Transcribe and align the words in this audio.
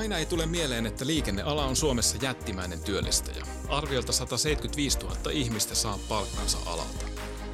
Aina 0.00 0.18
ei 0.18 0.26
tule 0.26 0.46
mieleen, 0.46 0.86
että 0.86 1.06
liikenneala 1.06 1.64
on 1.64 1.76
Suomessa 1.76 2.16
jättimäinen 2.22 2.80
työllistäjä. 2.80 3.46
Arviolta 3.68 4.12
175 4.12 4.98
000 4.98 5.16
ihmistä 5.30 5.74
saa 5.74 5.98
palkkansa 6.08 6.58
alalta. 6.66 7.04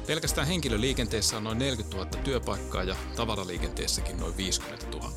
Pelkästään 0.07 0.47
henkilöliikenteessä 0.47 1.37
on 1.37 1.43
noin 1.43 1.57
40 1.57 1.97
000 1.97 2.09
työpaikkaa 2.23 2.83
ja 2.83 2.95
tavaraliikenteessäkin 3.15 4.17
noin 4.17 4.37
50 4.37 4.85
000. 4.97 5.11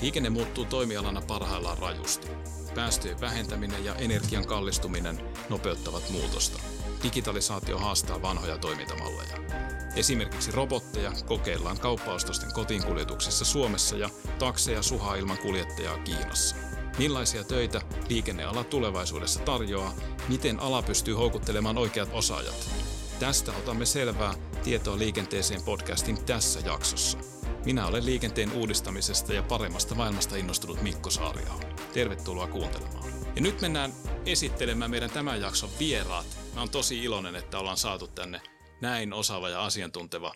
Liikenne 0.00 0.30
muuttuu 0.30 0.64
toimialana 0.64 1.20
parhaillaan 1.20 1.78
rajusti. 1.78 2.28
Päästöjen 2.74 3.20
vähentäminen 3.20 3.84
ja 3.84 3.94
energian 3.94 4.46
kallistuminen 4.46 5.20
nopeuttavat 5.50 6.10
muutosta. 6.10 6.60
Digitalisaatio 7.02 7.78
haastaa 7.78 8.22
vanhoja 8.22 8.58
toimintamalleja. 8.58 9.69
Esimerkiksi 9.96 10.52
robotteja 10.52 11.12
kokeillaan 11.26 11.80
kauppaostosten 11.80 12.52
kotiinkuljetuksissa 12.52 13.44
Suomessa 13.44 13.96
ja 13.96 14.10
takseja 14.38 14.82
suhaa 14.82 15.14
ilman 15.14 15.38
kuljettajaa 15.38 15.98
Kiinassa. 15.98 16.56
Millaisia 16.98 17.44
töitä 17.44 17.82
liikenneala 18.08 18.64
tulevaisuudessa 18.64 19.40
tarjoaa, 19.40 19.94
miten 20.28 20.60
ala 20.60 20.82
pystyy 20.82 21.14
houkuttelemaan 21.14 21.78
oikeat 21.78 22.08
osaajat. 22.12 22.70
Tästä 23.18 23.52
otamme 23.52 23.86
selvää 23.86 24.34
tietoa 24.64 24.98
liikenteeseen 24.98 25.62
podcastin 25.62 26.24
tässä 26.24 26.60
jaksossa. 26.60 27.18
Minä 27.64 27.86
olen 27.86 28.06
liikenteen 28.06 28.52
uudistamisesta 28.52 29.32
ja 29.32 29.42
paremmasta 29.42 29.94
maailmasta 29.94 30.36
innostunut 30.36 30.82
Mikko 30.82 31.10
Saariaho. 31.10 31.60
Tervetuloa 31.92 32.46
kuuntelemaan. 32.46 33.10
Ja 33.36 33.42
nyt 33.42 33.60
mennään 33.60 33.92
esittelemään 34.26 34.90
meidän 34.90 35.10
tämän 35.10 35.40
jakson 35.40 35.70
vieraat. 35.78 36.26
Mä 36.54 36.60
oon 36.60 36.70
tosi 36.70 37.04
iloinen, 37.04 37.36
että 37.36 37.58
ollaan 37.58 37.76
saatu 37.76 38.06
tänne 38.08 38.40
näin 38.80 39.12
osaava 39.12 39.48
ja 39.48 39.64
asiantunteva 39.64 40.34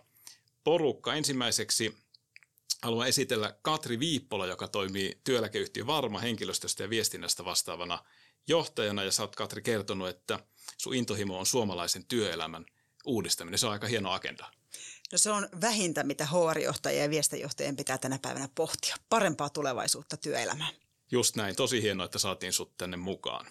porukka. 0.65 1.15
Ensimmäiseksi 1.15 1.97
haluan 2.83 3.09
esitellä 3.09 3.57
Katri 3.63 3.99
Viippola, 3.99 4.47
joka 4.47 4.69
toimii 4.69 5.21
työeläkeyhtiö 5.25 5.87
Varma 5.87 6.19
henkilöstöstä 6.19 6.83
ja 6.83 6.91
viestinnästä 6.91 7.45
vastaavana 7.45 8.05
johtajana. 8.47 9.03
Ja 9.03 9.13
sä 9.13 9.23
oot 9.23 9.37
Katri 9.37 9.63
kertonut, 9.63 10.09
että 10.09 10.39
sun 10.79 10.95
intohimo 10.95 11.39
on 11.39 11.47
suomalaisen 11.47 12.05
työelämän 12.05 12.67
uudistaminen. 13.05 13.59
Se 13.59 13.67
on 13.67 13.73
aika 13.73 13.87
hieno 13.87 14.11
agenda. 14.11 14.51
No 15.13 15.19
se 15.19 15.31
on 15.31 15.49
vähintä, 15.61 16.05
mitä 16.05 16.27
HR-johtajien 16.27 17.03
ja 17.03 17.11
viestinjohtajien 17.11 17.77
pitää 17.77 17.99
tänä 17.99 18.19
päivänä 18.23 18.49
pohtia. 18.55 18.97
Parempaa 19.09 19.51
tulevaisuutta 19.51 20.17
työelämään. 20.17 20.75
Just 21.11 21.37
näin. 21.37 21.57
Tosi 21.57 21.83
hienoa, 21.83 22.05
että 22.05 22.19
saatiin 22.19 22.53
sut 22.53 22.77
tänne 22.77 22.97
mukaan. 22.97 23.47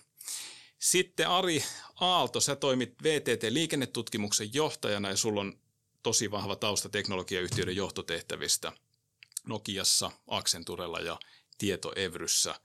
Sitten 0.84 1.28
Ari 1.28 1.64
Aalto, 1.96 2.40
sä 2.40 2.56
toimit 2.56 3.04
VTT-liikennetutkimuksen 3.04 4.54
johtajana 4.54 5.10
ja 5.10 5.18
sulla 5.18 5.42
on 5.42 5.60
tosi 6.04 6.32
vahva 6.32 6.56
tausta 6.56 6.90
teknologiayhtiöiden 6.90 7.76
johtotehtävistä 7.76 8.72
Nokiassa, 9.48 10.12
Accenturella 10.28 11.00
ja 11.00 11.20
Tietoevryssä. 11.58 12.56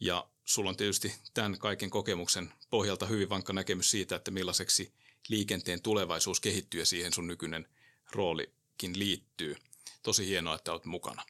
Ja 0.00 0.28
sulla 0.44 0.70
on 0.70 0.76
tietysti 0.76 1.14
tämän 1.34 1.58
kaiken 1.58 1.90
kokemuksen 1.90 2.52
pohjalta 2.70 3.06
hyvin 3.06 3.28
vankka 3.28 3.52
näkemys 3.52 3.90
siitä, 3.90 4.16
että 4.16 4.30
millaiseksi 4.30 4.92
liikenteen 5.28 5.82
tulevaisuus 5.82 6.40
kehittyy 6.40 6.80
ja 6.80 6.86
siihen 6.86 7.12
sun 7.12 7.26
nykyinen 7.26 7.68
roolikin 8.12 8.98
liittyy. 8.98 9.56
Tosi 10.02 10.26
hienoa, 10.26 10.54
että 10.54 10.72
olet 10.72 10.84
mukana. 10.84 11.24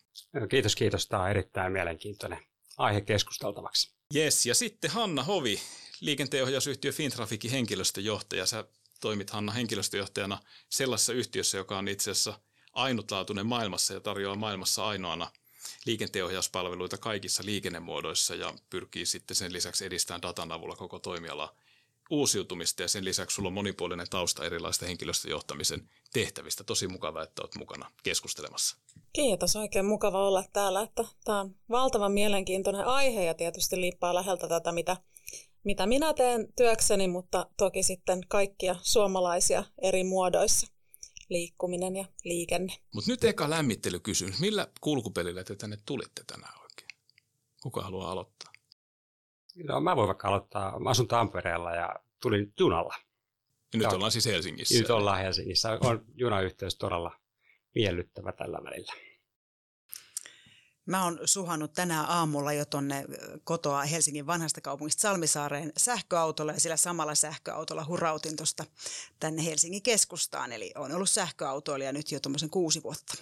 Kiitos, 0.51 0.77
kiitos. 0.77 1.07
Tämä 1.07 1.23
on 1.23 1.31
erittäin 1.31 1.73
mielenkiintoinen 1.73 2.39
aihe 2.79 3.01
keskusteltavaksi. 3.01 3.91
Yes, 4.15 4.47
ja 4.47 4.55
sitten 4.55 4.91
Hanna 4.91 5.23
Hovi, 5.23 5.61
liikenteenohjausyhtiö 6.03 6.93
Fintrafikin 6.93 7.51
henkilöstöjohtaja. 7.51 8.47
Sä 8.47 8.65
toimit 9.01 9.31
Hanna 9.31 9.53
henkilöstöjohtajana 9.53 10.39
sellaisessa 10.69 11.13
yhtiössä, 11.13 11.59
joka 11.59 11.79
on 11.79 11.89
itse 11.89 12.11
asiassa 12.11 12.41
ainutlaatuinen 12.73 13.47
maailmassa 13.47 13.95
ja 13.95 14.01
tarjoaa 14.01 14.37
maailmassa 14.37 14.87
ainoana 14.87 15.31
liikenteenohjauspalveluita 15.85 16.99
kaikissa 16.99 17.43
liikennemuodoissa 17.47 18.35
ja 18.35 18.55
pyrkii 18.71 19.07
sitten 19.07 19.35
sen 19.35 19.53
lisäksi 19.53 19.85
edistämään 19.85 20.23
datan 20.23 20.53
avulla 20.53 20.77
koko 20.77 20.99
toimialaa 20.99 21.55
uusiutumista 22.11 22.83
ja 22.83 22.89
sen 22.89 23.05
lisäksi 23.05 23.35
sulla 23.35 23.47
on 23.47 23.53
monipuolinen 23.53 24.07
tausta 24.11 24.45
erilaisten 24.45 24.89
henkilöstöjohtamisen 24.89 25.89
tehtävistä. 26.13 26.65
Tosi 26.65 26.89
mukava, 26.89 27.23
että 27.23 27.43
olet 27.43 27.55
mukana 27.55 27.91
keskustelemassa. 28.03 28.77
Kiitos, 29.13 29.57
oikein 29.57 29.87
mukava 29.87 30.29
olla 30.29 30.45
täällä. 30.53 30.83
Että 30.83 31.05
tämä 31.25 31.41
on 31.41 31.55
valtavan 31.71 32.13
mielenkiintoinen 32.13 32.85
aihe 32.87 33.25
ja 33.25 33.35
tietysti 33.35 33.81
liippaa 33.81 34.15
läheltä 34.15 34.49
tätä, 34.49 34.73
mitä, 34.73 34.97
mitä 35.65 35.87
minä 35.87 36.15
teen 36.15 36.53
työkseni, 36.57 37.09
mutta 37.09 37.47
toki 37.57 37.83
sitten 37.83 38.21
kaikkia 38.29 38.77
suomalaisia 38.83 39.65
eri 39.83 40.05
muodoissa 40.05 40.67
liikkuminen 41.29 41.97
ja 41.97 42.05
liikenne. 42.25 42.73
Mutta 42.95 43.11
nyt 43.11 43.25
eka 43.25 43.51
lämmittelykysymys. 43.51 44.41
Millä 44.41 44.67
kulkupelillä 44.81 45.45
te 45.45 45.57
tänne 45.57 45.77
tulitte 45.87 46.25
tänään 46.27 46.63
oikein? 46.63 46.89
Kuka 47.63 47.83
haluaa 47.83 48.13
aloittaa? 48.13 48.53
No, 49.65 49.81
mä 49.81 49.97
voin 49.97 50.07
vaikka 50.07 50.29
aloittaa. 50.29 50.81
Mä 50.81 50.91
asun 50.91 51.09
Tampereella 51.09 51.75
ja 51.75 51.97
tulin 52.23 52.53
junalla. 52.59 52.95
Ja 53.73 53.79
nyt 53.79 53.93
ollaan 53.93 54.13
siis 54.13 54.27
Helsingissä. 54.27 54.79
Nyt 54.79 54.91
ollaan 54.91 55.21
Helsingissä. 55.21 55.79
On 55.81 56.05
junayhteys 56.15 56.77
todella 56.77 57.21
miellyttävä 57.75 58.33
tällä 58.33 58.59
välillä. 58.65 58.93
Mä 60.87 61.05
oon 61.05 61.19
suhannut 61.25 61.73
tänään 61.73 62.07
aamulla 62.09 62.53
jo 62.53 62.65
tonne 62.65 63.05
kotoa 63.45 63.83
Helsingin 63.83 64.27
vanhasta 64.27 64.61
kaupungista 64.61 65.01
Salmisaareen 65.01 65.73
sähköautolla 65.77 66.53
ja 66.53 66.61
sillä 66.61 66.77
samalla 66.77 67.15
sähköautolla 67.15 67.85
hurautin 67.85 68.37
tuosta 68.37 68.65
tänne 69.21 69.45
Helsingin 69.45 69.83
keskustaan. 69.83 70.53
Eli 70.53 70.73
on 70.77 70.93
ollut 70.93 71.11
sähköautoilija 71.11 71.93
nyt 71.93 72.13
jo 72.13 72.21
tuommoisen 72.21 72.51
kuusi 72.51 72.83
vuotta. 72.83 73.15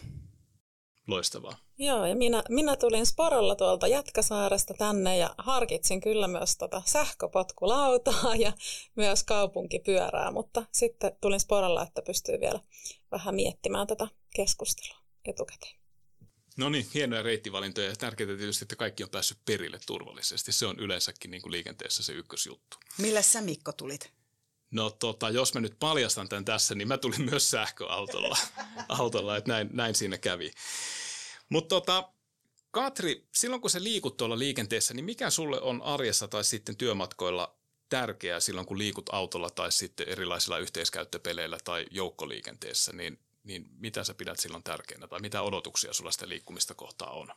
Loistavaa. 1.06 1.56
Joo, 1.78 2.06
ja 2.06 2.16
minä, 2.16 2.43
minä 2.49 2.76
tulin 2.76 3.06
Sporolla 3.06 3.54
tuolta 3.54 3.87
Jätkäsaaresta 3.87 4.75
tänne 4.75 5.16
ja 5.16 5.34
harkitsin 5.38 6.00
kyllä 6.00 6.28
myös 6.28 6.56
tota 6.56 6.82
sähköpotkulautaa 6.87 8.37
ja 8.37 8.53
myös 8.97 9.25
kaupunkipyörää, 9.25 10.31
mutta 10.31 10.65
sitten 10.72 11.16
tulin 11.20 11.41
Sporolla, 11.41 11.82
että 11.82 12.03
pystyy 12.03 12.41
vielä 12.41 12.60
vähän 13.12 13.34
miettimään 13.34 13.87
tätä 13.87 14.09
keskustelua 14.34 14.99
etukäteen. 15.25 15.79
No 16.60 16.69
niin, 16.69 16.87
hienoja 16.94 17.22
reittivalintoja 17.22 17.88
ja 17.88 17.97
tärkeää 17.97 18.37
tietysti, 18.37 18.65
että 18.65 18.76
kaikki 18.76 19.04
on 19.04 19.10
päässyt 19.10 19.38
perille 19.44 19.78
turvallisesti. 19.87 20.53
Se 20.53 20.66
on 20.66 20.78
yleensäkin 20.78 21.31
niin 21.31 21.43
kuin 21.43 21.53
liikenteessä 21.53 22.03
se 22.03 22.12
ykkösjuttu. 22.12 22.76
Millä 22.98 23.22
sä 23.22 23.41
Mikko 23.41 23.72
tulit? 23.72 24.12
No 24.70 24.91
tota, 24.91 25.31
jos 25.31 25.54
mä 25.54 25.60
nyt 25.60 25.76
paljastan 25.78 26.28
tämän 26.28 26.44
tässä, 26.44 26.75
niin 26.75 26.88
mä 26.88 26.99
tulin 26.99 27.22
myös 27.22 27.50
sähköautolla, 27.50 28.37
autolla, 28.88 29.37
että 29.37 29.53
näin, 29.53 29.69
näin 29.72 29.94
siinä 29.94 30.19
kävi. 30.19 30.50
Mutta 31.49 31.69
tota, 31.69 32.12
Katri, 32.70 33.28
silloin 33.34 33.60
kun 33.60 33.70
sä 33.70 33.82
liikut 33.82 34.16
tuolla 34.16 34.38
liikenteessä, 34.38 34.94
niin 34.94 35.04
mikä 35.04 35.31
sulle 35.31 35.60
on 35.60 35.82
arjessa 35.82 36.28
tai 36.28 36.44
sitten 36.44 36.76
työmatkoilla 36.76 37.59
tärkeää 37.88 38.41
silloin, 38.41 38.66
kun 38.66 38.78
liikut 38.78 39.10
autolla 39.12 39.50
tai 39.50 39.72
sitten 39.72 40.09
erilaisilla 40.09 40.59
yhteiskäyttöpeleillä 40.59 41.59
tai 41.65 41.87
joukkoliikenteessä, 41.91 42.93
niin, 42.93 43.19
niin 43.44 43.68
mitä 43.78 44.04
sä 44.04 44.14
pidät 44.14 44.38
silloin 44.38 44.62
tärkeänä 44.62 45.06
tai 45.06 45.20
mitä 45.20 45.42
odotuksia 45.42 45.92
sulla 45.92 46.10
sitä 46.10 46.28
liikkumista 46.28 46.74
kohtaa 46.74 47.10
on? 47.10 47.28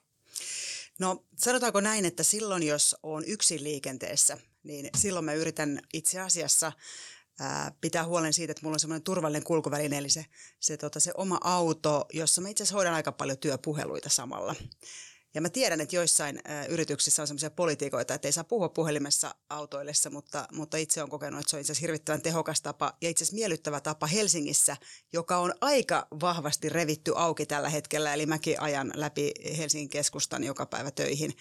No 1.00 1.26
sanotaanko 1.38 1.82
näin, 1.82 2.06
että 2.06 2.24
silloin 2.24 2.64
jos 2.64 2.96
on 3.04 3.24
yksin 3.28 3.64
liikenteessä, 3.64 4.38
niin 4.64 4.90
silloin 4.98 5.26
mä 5.26 5.34
yritän 5.34 5.82
itse 5.94 6.20
asiassa 6.20 6.72
pitää 7.82 8.06
huolen 8.06 8.34
siitä, 8.34 8.52
että 8.52 8.64
mulla 8.64 8.76
on 8.76 8.80
semmoinen 8.80 9.04
turvallinen 9.04 9.44
kulkuväline, 9.44 9.98
eli 9.98 10.10
se, 10.10 10.26
se, 10.60 10.78
tota, 10.78 11.00
se 11.00 11.12
oma 11.18 11.38
auto, 11.44 12.06
jossa 12.14 12.42
mä 12.42 12.50
itse 12.50 12.64
asiassa 12.64 12.76
hoidan 12.76 12.94
aika 12.94 13.12
paljon 13.12 13.38
työpuheluita 13.38 14.10
samalla. 14.10 14.56
Ja 15.34 15.42
mä 15.42 15.50
tiedän, 15.50 15.82
että 15.82 15.96
joissain 15.96 16.38
ä, 16.38 16.66
yrityksissä 16.66 17.22
on 17.24 17.28
sellaisia 17.28 17.52
politiikoita, 17.52 18.14
että 18.14 18.28
ei 18.28 18.32
saa 18.32 18.44
puhua 18.44 18.70
puhelimessa 18.70 19.36
autoillessa, 19.50 20.10
mutta, 20.10 20.48
mutta 20.52 20.78
itse 20.78 21.04
on 21.04 21.10
kokenut, 21.10 21.40
että 21.40 21.50
se 21.50 21.56
on 21.56 21.62
itse 21.62 21.72
asiassa 21.72 21.82
hirvittävän 21.82 22.22
tehokas 22.22 22.62
tapa 22.62 22.94
ja 23.02 23.10
itse 23.10 23.24
asiassa 23.24 23.36
miellyttävä 23.36 23.80
tapa 23.80 24.08
Helsingissä, 24.08 24.78
joka 25.14 25.38
on 25.38 25.54
aika 25.62 26.08
vahvasti 26.22 26.70
revitty 26.70 27.14
auki 27.16 27.46
tällä 27.46 27.70
hetkellä. 27.70 28.14
Eli 28.14 28.26
mäkin 28.26 28.62
ajan 28.62 28.92
läpi 28.96 29.32
Helsingin 29.58 29.90
keskustan 29.90 30.44
joka 30.44 30.66
päivä 30.66 30.92
töihin 30.92 31.34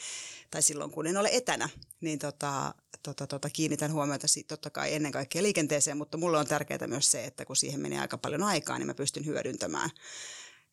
tai 0.51 0.63
silloin 0.63 0.91
kun 0.91 1.07
en 1.07 1.17
ole 1.17 1.29
etänä, 1.33 1.69
niin 2.01 2.19
tota, 2.19 2.75
tota, 3.03 3.27
tota, 3.27 3.51
kiinnitän 3.51 3.93
huomiota 3.93 4.27
totta 4.49 4.71
kai 4.71 4.95
ennen 4.95 5.13
kaikkea 5.13 5.43
liikenteeseen, 5.43 5.97
mutta 5.97 6.19
mulle 6.19 6.39
on 6.39 6.47
tärkeää 6.47 6.87
myös 6.87 7.11
se, 7.11 7.25
että 7.25 7.45
kun 7.45 7.57
siihen 7.57 7.81
menee 7.81 8.01
aika 8.01 8.19
paljon 8.19 8.43
aikaa, 8.43 8.79
niin 8.79 8.87
mä 8.87 8.95
pystyn 8.95 9.27
hyödyntämään 9.27 9.91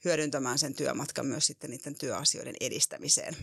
hyödyntämään 0.05 0.59
sen 0.59 0.75
työmatkan 0.75 1.25
myös 1.25 1.47
sitten 1.47 1.69
niiden 1.69 1.95
työasioiden 1.95 2.55
edistämiseen. 2.59 3.37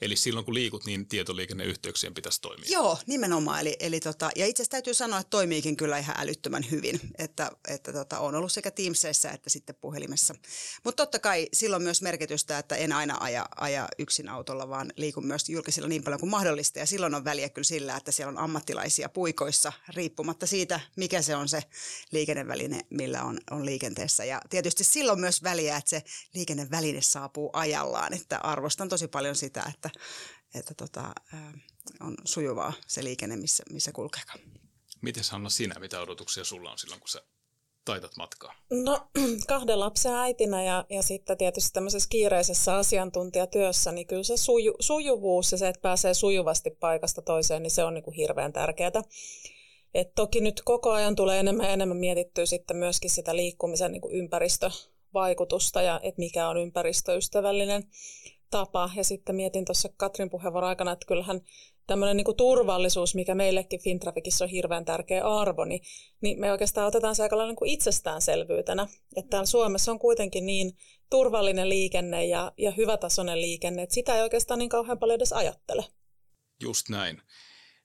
Eli 0.00 0.16
silloin 0.16 0.44
kun 0.44 0.54
liikut, 0.54 0.84
niin 0.84 1.08
tietoliikenneyhteyksien 1.08 2.14
pitäisi 2.14 2.40
toimia. 2.40 2.70
Joo, 2.70 2.98
nimenomaan. 3.06 3.60
Eli, 3.60 3.76
eli 3.80 4.00
tota, 4.00 4.30
ja 4.36 4.46
itse 4.46 4.62
asiassa 4.62 4.70
täytyy 4.70 4.94
sanoa, 4.94 5.18
että 5.18 5.30
toimiikin 5.30 5.76
kyllä 5.76 5.98
ihan 5.98 6.16
älyttömän 6.18 6.70
hyvin. 6.70 7.00
Että, 7.18 7.50
että 7.68 7.92
tota, 7.92 8.18
on 8.18 8.34
ollut 8.34 8.52
sekä 8.52 8.70
Teamsissa 8.70 9.30
että 9.30 9.50
sitten 9.50 9.74
puhelimessa. 9.74 10.34
Mutta 10.84 11.02
totta 11.02 11.18
kai 11.18 11.48
silloin 11.52 11.82
myös 11.82 12.02
merkitystä, 12.02 12.58
että 12.58 12.76
en 12.76 12.92
aina 12.92 13.16
aja, 13.20 13.48
aja 13.56 13.88
yksin 13.98 14.28
autolla, 14.28 14.68
vaan 14.68 14.92
liikun 14.96 15.26
myös 15.26 15.48
julkisilla 15.48 15.88
niin 15.88 16.04
paljon 16.04 16.20
kuin 16.20 16.30
mahdollista. 16.30 16.78
Ja 16.78 16.86
silloin 16.86 17.14
on 17.14 17.24
väliä 17.24 17.48
kyllä 17.48 17.66
sillä, 17.66 17.96
että 17.96 18.12
siellä 18.12 18.30
on 18.30 18.38
ammattilaisia 18.38 19.08
puikoissa, 19.08 19.72
riippumatta 19.88 20.46
siitä, 20.46 20.80
mikä 20.96 21.22
se 21.22 21.36
on 21.36 21.48
se 21.48 21.62
liikenneväline, 22.12 22.80
millä 22.90 23.22
on, 23.22 23.40
on 23.50 23.66
liikenteessä. 23.66 24.24
Ja 24.24 24.40
tietysti 24.50 24.84
silloin 24.84 25.20
myös 25.20 25.42
väliä, 25.42 25.76
että 25.76 25.90
se 25.90 25.99
liikenneväline 26.34 27.02
saapuu 27.02 27.50
ajallaan, 27.52 28.14
että 28.14 28.38
arvostan 28.38 28.88
tosi 28.88 29.08
paljon 29.08 29.36
sitä, 29.36 29.64
että, 29.74 29.90
että 30.54 30.74
tota, 30.74 31.14
on 32.00 32.16
sujuvaa 32.24 32.72
se 32.86 33.04
liikenne, 33.04 33.36
missä, 33.36 33.62
missä 33.70 33.92
kulkeekaan. 33.92 34.40
Miten 35.00 35.24
Hanna 35.30 35.50
sinä, 35.50 35.80
mitä 35.80 36.00
odotuksia 36.00 36.44
sulla 36.44 36.70
on 36.70 36.78
silloin, 36.78 37.00
kun 37.00 37.08
sä 37.08 37.22
taitat 37.84 38.16
matkaa? 38.16 38.54
No 38.70 39.10
kahden 39.48 39.80
lapsen 39.80 40.12
äitinä 40.12 40.62
ja, 40.62 40.84
ja 40.90 41.02
sitten 41.02 41.38
tietysti 41.38 41.70
tämmöisessä 41.72 42.08
kiireisessä 42.08 42.76
asiantuntijatyössä, 42.76 43.92
niin 43.92 44.06
kyllä 44.06 44.22
se 44.22 44.36
suju, 44.36 44.74
sujuvuus 44.80 45.52
ja 45.52 45.58
se, 45.58 45.68
että 45.68 45.80
pääsee 45.80 46.14
sujuvasti 46.14 46.70
paikasta 46.70 47.22
toiseen, 47.22 47.62
niin 47.62 47.70
se 47.70 47.84
on 47.84 47.94
niin 47.94 48.04
kuin 48.04 48.14
hirveän 48.14 48.52
tärkeää. 48.52 49.02
Et 49.94 50.14
toki 50.14 50.40
nyt 50.40 50.62
koko 50.64 50.90
ajan 50.90 51.16
tulee 51.16 51.40
enemmän 51.40 51.66
ja 51.66 51.72
enemmän 51.72 51.96
mietittyä 51.96 52.46
sitten 52.46 52.76
myöskin 52.76 53.10
sitä 53.10 53.36
liikkumisen 53.36 53.92
niin 53.92 54.00
kuin 54.00 54.14
ympäristövaikutusta 55.10 55.82
ja 55.82 56.00
että 56.02 56.18
mikä 56.18 56.48
on 56.48 56.56
ympäristöystävällinen 56.56 57.84
tapa. 58.50 58.90
Ja 58.96 59.04
sitten 59.04 59.36
mietin 59.36 59.64
tuossa 59.64 59.88
Katrin 59.96 60.30
puheenvuoron 60.30 60.68
aikana, 60.68 60.92
että 60.92 61.06
kyllähän 61.06 61.40
tämmöinen 61.86 62.16
niin 62.16 62.36
turvallisuus, 62.36 63.14
mikä 63.14 63.34
meillekin 63.34 63.82
Fintrafikissa 63.82 64.44
on 64.44 64.50
hirveän 64.50 64.84
tärkeä 64.84 65.24
arvo, 65.24 65.64
niin, 65.64 65.80
niin 66.20 66.40
me 66.40 66.52
oikeastaan 66.52 66.86
otetaan 66.86 67.16
se 67.16 67.22
aika 67.22 67.36
lailla 67.36 67.52
niin 67.52 67.72
itsestäänselvyytenä. 67.72 68.88
Että 69.16 69.30
täällä 69.30 69.46
Suomessa 69.46 69.92
on 69.92 69.98
kuitenkin 69.98 70.46
niin 70.46 70.76
turvallinen 71.10 71.68
liikenne 71.68 72.26
ja, 72.26 72.52
ja 72.58 72.70
hyvätasoinen 72.70 73.40
liikenne, 73.40 73.82
että 73.82 73.94
sitä 73.94 74.16
ei 74.16 74.22
oikeastaan 74.22 74.58
niin 74.58 74.68
kauhean 74.68 74.98
paljon 74.98 75.16
edes 75.16 75.32
ajattele. 75.32 75.84
Just 76.62 76.88
näin. 76.88 77.22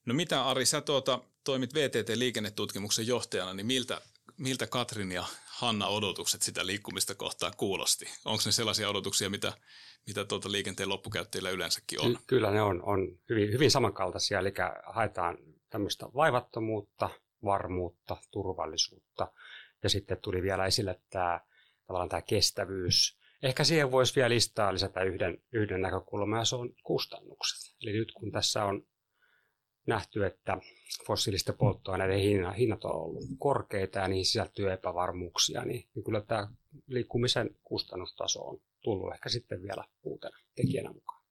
No 0.05 0.13
mitä 0.13 0.45
Ari, 0.45 0.65
sä 0.65 0.81
tuota, 0.81 1.19
toimit 1.43 1.73
VTT-liikennetutkimuksen 1.73 3.07
johtajana, 3.07 3.53
niin 3.53 3.65
miltä, 3.65 4.01
miltä 4.37 4.67
Katrin 4.67 5.11
ja 5.11 5.25
Hanna 5.55 5.87
odotukset 5.87 6.41
sitä 6.41 6.65
liikkumista 6.65 7.15
kohtaan 7.15 7.53
kuulosti? 7.57 8.05
Onko 8.25 8.41
ne 8.45 8.51
sellaisia 8.51 8.89
odotuksia, 8.89 9.29
mitä, 9.29 9.53
mitä 10.07 10.25
tuota 10.25 10.51
liikenteen 10.51 10.89
loppukäyttäjillä 10.89 11.49
yleensäkin 11.49 12.01
on? 12.01 12.17
Kyllä 12.27 12.51
ne 12.51 12.61
on, 12.61 12.83
on 12.83 13.19
hyvin, 13.29 13.51
hyvin 13.51 13.71
samankaltaisia, 13.71 14.39
eli 14.39 14.53
haetaan 14.85 15.37
tämmöistä 15.69 16.05
vaivattomuutta, 16.15 17.09
varmuutta, 17.43 18.17
turvallisuutta. 18.31 19.31
Ja 19.83 19.89
sitten 19.89 20.17
tuli 20.21 20.41
vielä 20.41 20.65
esille 20.65 21.01
tämä, 21.09 21.39
tavallaan 21.87 22.09
tämä 22.09 22.21
kestävyys. 22.21 23.17
Ehkä 23.43 23.63
siihen 23.63 23.91
voisi 23.91 24.15
vielä 24.15 24.29
listaa 24.29 24.73
lisätä 24.73 25.03
yhden, 25.03 25.37
yhden 25.53 25.81
näkökulman, 25.81 26.39
ja 26.39 26.45
se 26.45 26.55
on 26.55 26.69
kustannukset. 26.83 27.75
Eli 27.81 27.93
nyt 27.93 28.11
kun 28.11 28.31
tässä 28.31 28.65
on 28.65 28.87
nähty, 29.85 30.25
että 30.25 30.57
fossiilisten 31.07 31.57
polttoaineiden 31.57 32.53
hinnat 32.53 32.83
on 32.83 32.95
ollut 32.95 33.23
korkeita 33.37 33.99
ja 33.99 34.07
niihin 34.07 34.25
sisältyy 34.25 34.71
epävarmuuksia, 34.71 35.65
niin, 35.65 35.87
niin 35.95 36.03
kyllä 36.03 36.21
tämä 36.21 36.47
liikkumisen 36.87 37.57
kustannustaso 37.63 38.41
on 38.41 38.61
tullut 38.81 39.13
ehkä 39.13 39.29
sitten 39.29 39.63
vielä 39.63 39.83
uutena 40.03 40.37
tekijänä 40.55 40.93
mukaan. 40.93 41.23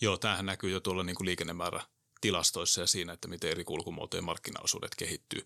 Joo, 0.00 0.16
tämähän 0.16 0.46
näkyy 0.46 0.70
jo 0.70 0.80
tuolla 0.80 1.02
niin 1.02 1.16
kuin 1.16 1.26
liikennemäärä 1.26 1.80
tilastoissa 2.20 2.80
ja 2.80 2.86
siinä, 2.86 3.12
että 3.12 3.28
miten 3.28 3.50
eri 3.50 3.64
kulkumuotojen 3.64 4.24
markkinaosuudet 4.24 4.94
kehittyy. 4.94 5.44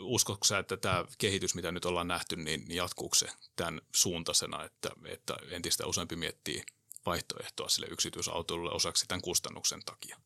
Uskotko 0.00 0.44
sä, 0.44 0.58
että 0.58 0.76
tämä 0.76 1.04
kehitys, 1.18 1.54
mitä 1.54 1.72
nyt 1.72 1.84
ollaan 1.84 2.08
nähty, 2.08 2.36
niin 2.36 2.64
jatkuuko 2.68 3.14
se 3.14 3.26
tämän 3.56 3.80
suuntaisena, 3.94 4.64
että, 4.64 4.90
että 5.04 5.36
entistä 5.50 5.86
useampi 5.86 6.16
miettii 6.16 6.62
vaihtoehtoa 7.06 7.68
sille 7.68 7.86
yksityisautoilulle 7.90 8.72
osaksi 8.72 9.08
tämän 9.08 9.22
kustannuksen 9.22 9.80
takia? 9.84 10.16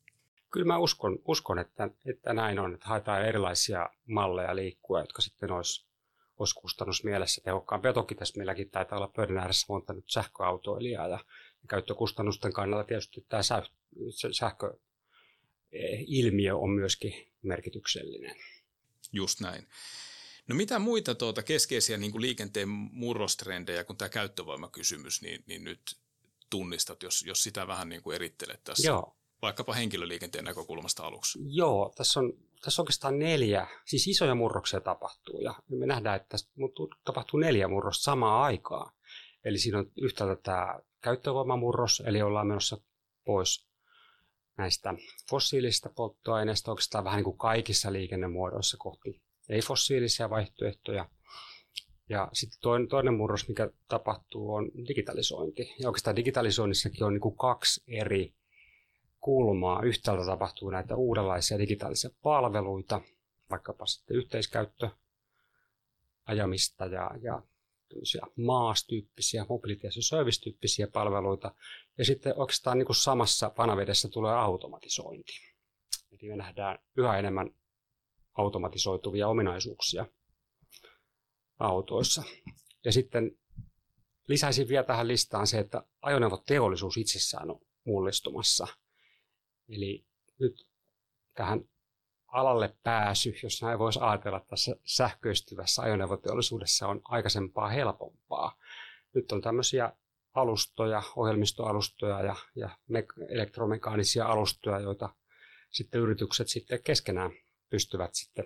Kyllä 0.55 0.67
mä 0.67 0.79
uskon, 0.79 1.19
uskon 1.25 1.59
että, 1.59 1.91
että 2.07 2.33
näin 2.33 2.59
on, 2.59 2.75
että 2.75 2.87
haetaan 2.87 3.27
erilaisia 3.27 3.91
malleja 4.07 4.57
liikkua, 4.57 5.01
jotka 5.01 5.23
sitten 5.23 5.53
olisi, 5.53 5.87
olisi 6.39 6.55
kustannusmielessä 6.55 7.43
tehokkaampia. 7.45 7.93
Toki 7.93 8.15
tässä 8.15 8.37
meilläkin 8.37 8.71
taitaa 8.71 8.99
olla 8.99 9.13
pöydän 9.17 9.39
ääressä 9.39 9.67
monta 9.69 9.93
nyt 9.93 10.11
sähköautoilijaa 10.11 11.09
ja, 11.09 11.25
käyttökustannusten 11.69 12.53
kannalta 12.53 12.85
tietysti 12.85 13.27
tämä 13.29 13.43
säh, 13.43 13.71
sähköilmiö 14.33 16.57
on 16.57 16.71
myöskin 16.71 17.33
merkityksellinen. 17.43 18.37
Just 19.13 19.41
näin. 19.41 19.69
No 20.49 20.55
mitä 20.55 20.79
muita 20.79 21.15
tuota 21.15 21.43
keskeisiä 21.43 21.97
niin 21.97 22.13
kuin 22.13 22.23
liikenteen 22.23 22.69
murrostrendejä 22.69 23.85
kuin 23.85 23.97
tämä 23.97 24.09
käyttövoimakysymys, 24.09 25.23
niin, 25.23 25.45
niin 25.47 25.65
nyt 25.65 25.81
tunnistat, 26.51 27.03
jos, 27.03 27.23
jos 27.23 27.43
sitä 27.43 27.67
vähän 27.67 27.89
niin 27.89 28.03
kuin 28.03 28.15
erittelet 28.15 28.65
tässä? 28.65 28.89
Joo, 28.89 29.17
vaikkapa 29.45 29.73
henkilöliikenteen 29.73 30.45
näkökulmasta 30.45 31.07
aluksi? 31.07 31.39
Joo, 31.47 31.93
tässä 31.97 32.21
on, 32.21 32.33
tässä 32.65 32.83
oikeastaan 32.83 33.19
neljä, 33.19 33.67
siis 33.85 34.09
isoja 34.09 34.35
murroksia 34.35 34.81
tapahtuu 34.81 35.41
ja 35.41 35.55
me 35.69 35.87
nähdään, 35.87 36.17
että 36.17 36.37
tapahtuu 37.05 37.41
neljä 37.41 37.69
murrosta 37.69 38.03
samaan 38.03 38.43
aikaan. 38.43 38.93
Eli 39.45 39.59
siinä 39.59 39.79
on 39.79 39.91
yhtäältä 40.03 40.43
tämä 40.43 40.79
käyttövoimamurros, 41.01 42.03
eli 42.07 42.23
ollaan 42.23 42.47
menossa 42.47 42.81
pois 43.25 43.69
näistä 44.59 44.95
fossiilisista 45.31 45.91
polttoaineista 45.97 46.71
oikeastaan 46.71 47.05
vähän 47.05 47.17
niin 47.17 47.25
kuin 47.25 47.39
kaikissa 47.39 47.93
liikennemuodoissa 47.93 48.77
kohti 48.81 49.23
ei-fossiilisia 49.49 50.31
vaihtoehtoja. 50.31 51.09
Ja 52.09 52.29
sitten 52.33 52.59
toinen, 52.61 52.89
toinen 52.89 53.15
murros, 53.15 53.49
mikä 53.49 53.71
tapahtuu, 53.89 54.55
on 54.55 54.71
digitalisointi. 54.89 55.75
Ja 55.79 55.89
oikeastaan 55.89 56.17
digitalisoinnissakin 56.17 57.05
on 57.05 57.13
niin 57.13 57.21
kuin 57.21 57.37
kaksi 57.37 57.83
eri 57.87 58.35
kulmaa. 59.25 59.83
Yhtäältä 59.83 60.27
tapahtuu 60.27 60.71
näitä 60.71 60.97
uudenlaisia 60.97 61.59
digitaalisia 61.59 62.11
palveluita, 62.23 63.01
vaikkapa 63.51 63.87
sitten 63.87 64.17
yhteiskäyttö, 64.17 64.89
ajamista 66.27 66.87
ja, 66.87 67.11
ja 67.23 67.43
maastyyppisiä, 68.37 69.47
mobility 69.49 69.87
as 69.87 69.95
service-tyyppisiä 70.01 70.87
palveluita. 70.87 71.55
Ja 71.99 72.05
sitten 72.05 72.35
oikeastaan 72.37 72.79
niin 72.79 72.87
kuin 72.87 72.97
samassa 72.97 73.53
vanavedessä 73.59 74.09
tulee 74.09 74.35
automatisointi. 74.35 75.33
Eli 76.13 76.31
me 76.31 76.37
nähdään 76.37 76.79
yhä 76.97 77.19
enemmän 77.19 77.51
automatisoituvia 78.35 79.29
ominaisuuksia 79.29 80.07
autoissa. 81.59 82.23
Ja 82.85 82.93
sitten 82.93 83.39
lisäisin 84.29 84.69
vielä 84.69 84.85
tähän 84.85 85.09
listaan 85.09 85.47
se, 85.47 85.59
että 85.59 85.83
ajoneuvoteollisuus 86.03 86.97
itsessään 86.97 87.51
on 87.51 87.61
mullistumassa– 87.85 88.67
Eli 89.69 90.05
nyt 90.41 90.69
tähän 91.35 91.61
alalle 92.27 92.77
pääsy, 92.83 93.35
jos 93.43 93.63
näin 93.63 93.79
voisi 93.79 93.99
ajatella 94.03 94.41
tässä 94.41 94.77
sähköistyvässä 94.85 95.83
ajoneuvoteollisuudessa 95.83 96.89
on 96.89 97.01
aikaisempaa 97.05 97.69
helpompaa. 97.69 98.59
Nyt 99.15 99.33
on 99.33 99.41
tämmöisiä 99.41 99.93
alustoja, 100.35 101.03
ohjelmistoalustoja 101.17 102.23
ja, 102.23 102.37
ja 102.57 102.71
elektromekaanisia 103.29 104.27
alustoja, 104.27 104.81
joita 104.81 105.15
sitten 105.71 106.01
yritykset 106.01 106.49
sitten 106.49 106.83
keskenään 106.83 107.31
pystyvät 107.71 108.15
sitten 108.15 108.45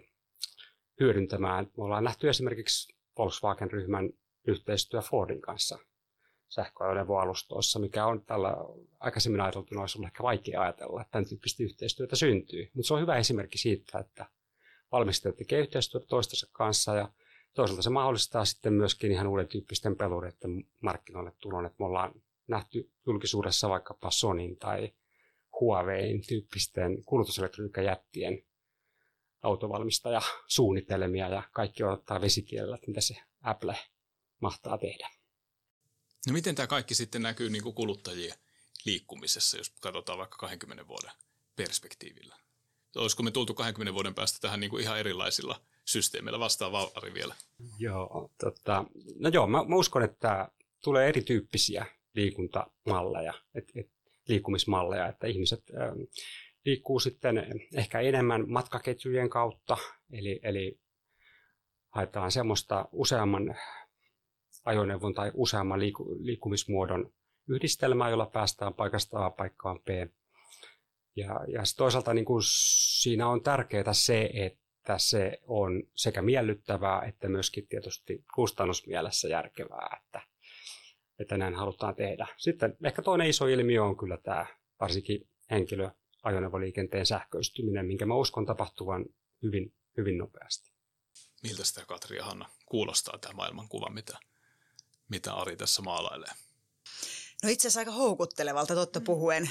hyödyntämään. 1.01 1.65
Me 1.77 1.85
ollaan 1.85 2.05
nähty 2.05 2.29
esimerkiksi 2.29 2.97
Volkswagen-ryhmän 3.19 4.11
yhteistyö 4.47 5.01
Fordin 5.01 5.41
kanssa 5.41 5.79
sähköajoneuvoalustoissa, 6.49 7.79
mikä 7.79 8.07
on 8.07 8.25
tällä 8.25 8.57
aikaisemmin 9.01 9.41
ajateltuna 9.41 9.81
olisi 9.81 9.99
ollut 9.99 10.09
ehkä 10.09 10.23
vaikea 10.23 10.63
ajatella, 10.63 11.01
että 11.01 11.13
tämän 11.13 11.29
tyyppistä 11.29 11.63
yhteistyötä 11.63 12.17
syntyy. 12.17 12.71
Mutta 12.75 12.87
se 12.87 12.95
on 12.95 13.01
hyvä 13.01 13.17
esimerkki 13.17 13.59
siitä, 13.59 13.99
että 13.99 14.27
valmistajat 14.93 15.37
tekevät 15.37 15.63
yhteistyötä 15.65 16.07
toistensa 16.07 16.49
kanssa 16.53 16.95
ja 16.95 17.09
toisaalta 17.55 17.83
se 17.83 17.91
mahdollistaa 17.91 18.45
sitten 18.45 18.73
myöskin 18.73 19.13
ihan 19.13 19.27
uuden 19.27 19.49
tyyppisten 19.49 19.97
pelureiden 19.97 20.65
markkinoille 20.81 21.33
tulon, 21.41 21.67
että 21.67 21.77
me 21.79 21.87
ollaan 21.87 22.13
nähty 22.49 22.91
julkisuudessa 23.07 23.69
vaikkapa 23.69 24.11
Sonin 24.11 24.57
tai 24.57 24.93
Huawein 25.61 26.23
tyyppisten 26.29 27.05
kulutuselektroniikkajättien 27.05 28.43
autovalmistajasuunnitelmia 29.43 31.29
ja 31.29 31.43
kaikki 31.53 31.85
odottaa 31.85 32.21
vesikielellä, 32.21 32.75
että 32.75 32.87
mitä 32.87 33.01
se 33.01 33.17
Apple 33.43 33.77
mahtaa 34.41 34.79
tehdä. 34.79 35.09
No 36.29 36.33
miten 36.33 36.55
tämä 36.55 36.67
kaikki 36.67 36.95
sitten 36.95 37.23
näkyy 37.23 37.51
niin 37.51 37.63
kuin 37.63 37.75
kuluttajien 37.75 38.35
liikkumisessa, 38.85 39.57
jos 39.57 39.71
katsotaan 39.81 40.19
vaikka 40.19 40.37
20 40.37 40.89
vuoden 40.89 41.11
perspektiivillä? 41.57 42.37
Olisiko 42.97 43.23
me 43.23 43.31
tultu 43.31 43.55
20 43.55 43.95
vuoden 43.95 44.15
päästä 44.15 44.39
tähän 44.41 44.61
niin 44.61 44.71
kuin 44.71 44.83
ihan 44.83 44.99
erilaisilla 44.99 45.61
systeemeillä 45.85 46.39
vastaan 46.39 46.73
Valari 46.73 47.15
vielä? 47.15 47.35
Joo, 47.79 48.31
tota, 48.41 48.85
no 49.19 49.29
joo, 49.29 49.47
mä, 49.47 49.65
mä 49.65 49.77
uskon, 49.77 50.03
että 50.03 50.49
tulee 50.85 51.09
erityyppisiä 51.09 51.87
liikuntamalleja, 52.15 53.35
et, 53.55 53.65
et, 53.75 53.91
liikkumismalleja, 54.29 55.09
että 55.09 55.27
ihmiset 55.27 55.63
äh, 55.81 55.93
liikkuu 56.65 57.01
sitten 57.01 57.45
ehkä 57.75 58.01
enemmän 58.01 58.51
matkaketjujen 58.51 59.31
kautta, 59.31 59.77
eli, 60.13 60.41
eli 60.43 60.81
haetaan 61.89 62.33
semmoista 62.33 62.89
useamman 62.93 63.57
ajoneuvon 64.69 65.15
tai 65.15 65.31
useamman 65.35 65.81
liiku- 65.81 66.17
liikkumismuodon 66.21 67.13
yhdistelmää, 67.49 68.11
jolla 68.11 68.27
päästään 68.27 68.75
paikasta 68.75 69.27
A 69.27 69.31
paikkaan 69.31 69.81
B. 69.81 69.89
Ja, 71.17 71.41
ja 71.53 71.63
toisaalta 71.77 72.15
niin 72.15 72.25
kuin 72.25 72.43
siinä 73.01 73.29
on 73.29 73.43
tärkeää 73.43 73.93
se, 73.93 74.31
että 74.35 74.99
se 74.99 75.39
on 75.47 75.83
sekä 75.95 76.23
miellyttävää 76.23 77.03
että 77.03 77.29
myöskin 77.29 77.69
tietysti 77.69 78.25
kustannusmielessä 78.35 79.29
järkevää, 79.29 80.01
että, 80.05 80.21
että 81.19 81.37
näin 81.37 81.55
halutaan 81.55 81.95
tehdä. 81.95 82.27
Sitten 82.37 82.77
ehkä 82.85 83.03
toinen 83.03 83.29
iso 83.29 83.47
ilmiö 83.47 83.85
on 83.85 83.97
kyllä 83.97 84.17
tämä 84.17 84.47
varsinkin 84.81 85.29
henkilöajoneuvoliikenteen 85.51 87.07
sähköistyminen, 87.07 87.87
minkä 87.87 88.07
mä 88.07 88.15
uskon 88.15 88.47
tapahtuvan 88.47 89.05
hyvin, 89.43 89.75
hyvin 89.97 90.19
nopeasti. 90.19 90.71
Miltä 91.43 91.65
sitä 91.65 91.87
Katri 91.87 92.17
ja 92.17 92.25
Hanna 92.25 92.51
kuulostaa 92.67 93.19
tämä 93.19 93.35
maailmankuva, 93.35 93.91
mitä, 93.91 94.19
mitä 95.09 95.33
Ari 95.33 95.57
tässä 95.57 95.83
maalailee? 95.83 96.31
No 97.43 97.49
itse 97.49 97.69
asiassa 97.69 97.81
aika 97.81 97.93
houkuttelevalta 97.93 98.75
totta 98.75 99.01
mm. 99.01 99.05
puhuen 99.05 99.51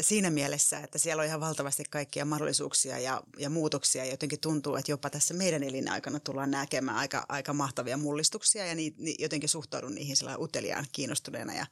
siinä 0.00 0.30
mielessä, 0.30 0.78
että 0.78 0.98
siellä 0.98 1.20
on 1.20 1.26
ihan 1.26 1.40
valtavasti 1.40 1.84
kaikkia 1.90 2.24
mahdollisuuksia 2.24 2.98
ja, 2.98 3.22
ja 3.38 3.50
muutoksia. 3.50 4.04
Ja 4.04 4.10
jotenkin 4.10 4.40
tuntuu, 4.40 4.76
että 4.76 4.92
jopa 4.92 5.10
tässä 5.10 5.34
meidän 5.34 5.62
elinaikana 5.62 6.20
tullaan 6.20 6.50
näkemään 6.50 6.96
aika, 6.96 7.26
aika 7.28 7.52
mahtavia 7.52 7.96
mullistuksia 7.96 8.66
ja 8.66 8.74
ni, 8.74 8.94
ni, 8.98 9.14
jotenkin 9.18 9.48
suhtaudun 9.48 9.94
niihin 9.94 10.16
sillä 10.16 10.38
uteliaan 10.38 10.86
kiinnostuneena 10.92 11.54
ja, 11.54 11.66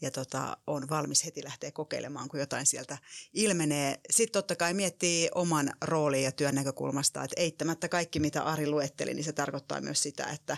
ja 0.00 0.10
tota, 0.10 0.56
on 0.66 0.88
valmis 0.90 1.24
heti 1.24 1.44
lähteä 1.44 1.72
kokeilemaan, 1.72 2.28
kun 2.28 2.40
jotain 2.40 2.66
sieltä 2.66 2.98
ilmenee. 3.32 4.00
Sitten 4.10 4.32
totta 4.32 4.56
kai 4.56 4.74
miettii 4.74 5.28
oman 5.34 5.72
roolin 5.82 6.22
ja 6.22 6.32
työn 6.32 6.54
näkökulmasta, 6.54 7.24
että 7.24 7.40
eittämättä 7.40 7.88
kaikki 7.88 8.20
mitä 8.20 8.42
Ari 8.42 8.66
luetteli, 8.66 9.14
niin 9.14 9.24
se 9.24 9.32
tarkoittaa 9.32 9.80
myös 9.80 10.02
sitä, 10.02 10.26
että 10.26 10.56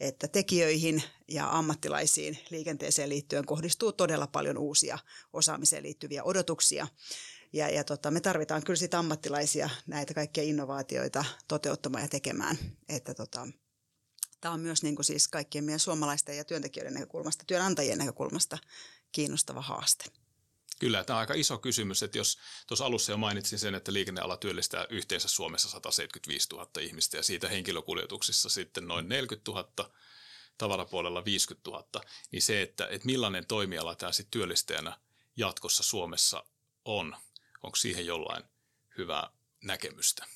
että 0.00 0.28
tekijöihin 0.28 1.02
ja 1.28 1.58
ammattilaisiin 1.58 2.38
liikenteeseen 2.50 3.08
liittyen 3.08 3.46
kohdistuu 3.46 3.92
todella 3.92 4.26
paljon 4.26 4.58
uusia 4.58 4.98
osaamiseen 5.32 5.82
liittyviä 5.82 6.24
odotuksia. 6.24 6.86
Ja, 7.52 7.68
ja 7.68 7.84
tota, 7.84 8.10
me 8.10 8.20
tarvitaan 8.20 8.64
kyllä 8.64 8.76
sitä 8.76 8.98
ammattilaisia 8.98 9.70
näitä 9.86 10.14
kaikkia 10.14 10.44
innovaatioita 10.44 11.24
toteuttamaan 11.48 12.04
ja 12.04 12.08
tekemään. 12.08 12.58
Että 12.88 13.14
tota, 13.14 13.48
tämä 14.40 14.54
on 14.54 14.60
myös 14.60 14.82
niin 14.82 14.96
kuin 14.96 15.04
siis 15.04 15.28
kaikkien 15.28 15.64
meidän 15.64 15.80
suomalaisten 15.80 16.36
ja 16.36 16.44
työntekijöiden 16.44 16.94
näkökulmasta, 16.94 17.44
työnantajien 17.46 17.98
näkökulmasta 17.98 18.58
kiinnostava 19.12 19.60
haaste. 19.60 20.23
Kyllä, 20.84 21.04
tämä 21.04 21.16
on 21.16 21.20
aika 21.20 21.34
iso 21.34 21.58
kysymys, 21.58 22.02
että 22.02 22.18
jos 22.18 22.38
tuossa 22.66 22.84
alussa 22.84 23.12
jo 23.12 23.16
mainitsin 23.16 23.58
sen, 23.58 23.74
että 23.74 23.92
liikenneala 23.92 24.36
työllistää 24.36 24.86
yhteensä 24.90 25.28
Suomessa 25.28 25.68
175 25.68 26.48
000 26.52 26.70
ihmistä 26.80 27.16
ja 27.16 27.22
siitä 27.22 27.48
henkilökuljetuksissa 27.48 28.48
sitten 28.48 28.88
noin 28.88 29.08
40 29.08 29.50
000, 29.50 29.90
tavarapuolella 30.58 31.24
50 31.24 31.70
000, 31.70 31.86
niin 32.32 32.42
se, 32.42 32.62
että, 32.62 32.86
että 32.90 33.06
millainen 33.06 33.46
toimiala 33.46 33.94
tämä 33.94 34.12
sitten 34.12 34.30
työllistäjänä 34.30 34.98
jatkossa 35.36 35.82
Suomessa 35.82 36.44
on, 36.84 37.16
onko 37.62 37.76
siihen 37.76 38.06
jollain 38.06 38.44
hyvää 38.98 39.30
näkemystä? 39.64 40.26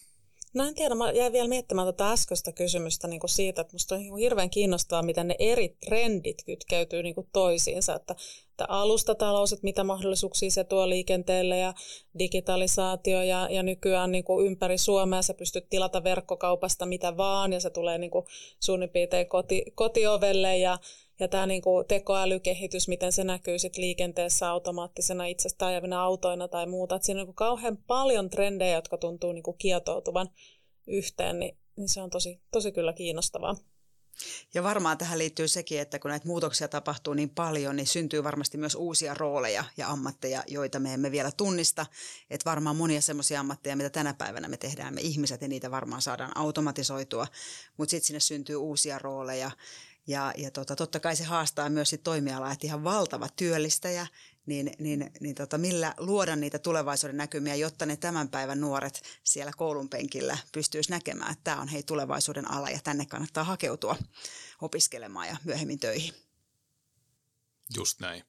No 0.59 0.65
en 0.65 0.75
tiedä, 0.75 0.95
mä 0.95 1.11
jäin 1.11 1.33
vielä 1.33 1.49
miettimään 1.49 1.89
tätä 1.89 2.11
äskeistä 2.11 2.53
kysymystä 2.53 3.09
niin 3.09 3.21
kuin 3.21 3.31
siitä, 3.31 3.61
että 3.61 3.75
musta 3.75 3.95
on 3.95 4.01
niin 4.01 4.17
hirveän 4.17 4.51
kiinnostavaa, 4.51 5.03
miten 5.03 5.29
ne 5.29 5.37
eri 5.39 5.77
trendit 5.87 6.45
kytkeytyy 6.47 7.03
niin 7.03 7.15
kuin 7.15 7.29
toisiinsa, 7.33 7.95
että, 7.95 8.15
että 8.51 8.65
alustatalous, 8.69 9.53
että 9.53 9.65
mitä 9.65 9.85
mahdollisuuksia 9.85 10.51
se 10.51 10.65
tuo 10.65 10.89
liikenteelle 10.89 11.59
ja 11.59 11.75
digitalisaatio 12.19 13.23
ja, 13.23 13.49
ja 13.51 13.63
nykyään 13.63 14.13
niin 14.13 14.25
kuin 14.25 14.47
ympäri 14.47 14.79
Suomea 14.79 15.23
sä 15.23 15.35
pystyt 15.35 15.69
tilata 15.71 16.05
verkkokaupasta 16.05 16.87
mitä 16.87 17.17
vaan 17.17 17.53
ja 17.53 17.61
se 17.61 17.71
tulee 17.71 17.99
niin 17.99 18.11
kuin 18.11 18.27
suunnin 18.61 18.91
piirtein 18.91 19.29
koti, 19.29 19.65
kotiovelle 19.75 20.59
ja, 20.59 20.79
ja 21.21 21.29
tämä 21.29 21.47
niin 21.47 21.63
kuin 21.63 21.87
tekoälykehitys, 21.87 22.89
miten 22.89 23.13
se 23.13 23.25
näkyy 23.25 23.59
sit 23.59 23.77
liikenteessä 23.77 24.51
automaattisena 24.51 25.27
itsestään 25.27 25.71
ajavina 25.71 26.03
autoina 26.03 26.49
tai 26.49 26.67
muuta. 26.67 26.97
Et 26.97 27.03
siinä 27.03 27.21
on 27.21 27.27
niin 27.27 27.35
kauhean 27.35 27.77
paljon 27.77 28.31
trendejä, 28.31 28.75
jotka 28.75 28.99
tuntuu 28.99 29.33
niin 29.33 29.43
kuin 29.43 29.59
kietoutuvan 29.59 30.31
yhteen, 30.87 31.39
niin, 31.39 31.59
niin 31.77 31.89
se 31.89 32.03
on 32.03 32.11
tosi, 32.11 32.41
tosi 32.51 32.73
kyllä 32.73 32.93
kiinnostavaa. 32.93 33.57
Ja 34.55 34.63
varmaan 34.63 34.99
tähän 34.99 35.19
liittyy 35.19 35.49
sekin, 35.49 35.81
että 35.81 35.99
kun 35.99 36.09
näitä 36.09 36.27
muutoksia 36.27 36.69
tapahtuu 36.69 37.15
niin 37.15 37.31
paljon, 37.31 37.77
niin 37.77 37.87
syntyy 37.87 38.25
varmasti 38.25 38.59
myös 38.59 38.75
uusia 38.75 39.15
rooleja 39.15 39.65
ja 39.77 39.89
ammatteja, 39.89 40.45
joita 40.47 40.81
me 40.81 40.95
emme 40.95 41.11
vielä 41.11 41.31
tunnista. 41.37 41.87
Että 42.31 42.51
varmaan 42.51 42.77
monia 42.77 43.01
semmoisia 43.01 43.41
ammatteja, 43.41 43.77
mitä 43.77 43.91
tänä 43.91 44.15
päivänä 44.15 44.49
me 44.49 44.57
tehdään, 44.57 44.95
me 44.95 45.01
ihmiset, 45.01 45.43
ja 45.43 45.49
niitä 45.49 45.71
varmaan 45.71 46.03
saadaan 46.03 46.37
automatisoitua, 46.37 47.27
mutta 47.77 47.91
sitten 47.91 48.07
sinne 48.07 48.21
syntyy 48.21 48.57
uusia 48.57 48.99
rooleja. 48.99 49.51
Ja, 50.09 50.33
ja 50.37 50.51
tota, 50.51 50.77
totta 50.77 51.01
kai 51.01 51.17
se 51.17 51.25
haastaa 51.25 51.69
myös 51.69 51.91
sit 51.91 52.03
toimialaa, 52.03 52.53
että 52.53 52.67
ihan 52.67 52.85
valtava 52.85 53.29
työllistäjä, 53.37 54.07
niin, 54.47 54.73
niin, 54.79 55.11
niin 55.21 55.35
tota, 55.35 55.59
millä 55.59 55.95
luoda 55.99 56.37
niitä 56.37 56.59
tulevaisuuden 56.59 57.17
näkymiä, 57.17 57.55
jotta 57.55 57.87
ne 57.87 57.97
tämän 57.97 58.29
päivän 58.29 58.61
nuoret 58.61 59.03
siellä 59.25 59.53
koulun 59.57 59.89
penkillä 59.89 60.39
pystyisivät 60.53 60.91
näkemään, 60.91 61.33
että 61.33 61.45
tämä 61.45 61.61
on 61.61 61.69
hei 61.69 61.83
tulevaisuuden 61.83 62.51
ala 62.51 62.71
ja 62.71 62.79
tänne 62.85 63.07
kannattaa 63.07 63.45
hakeutua 63.45 63.97
opiskelemaan 64.61 65.29
ja 65.29 65.37
myöhemmin 65.45 65.79
töihin. 65.79 66.15
Just 67.77 68.01
näin. 68.01 68.25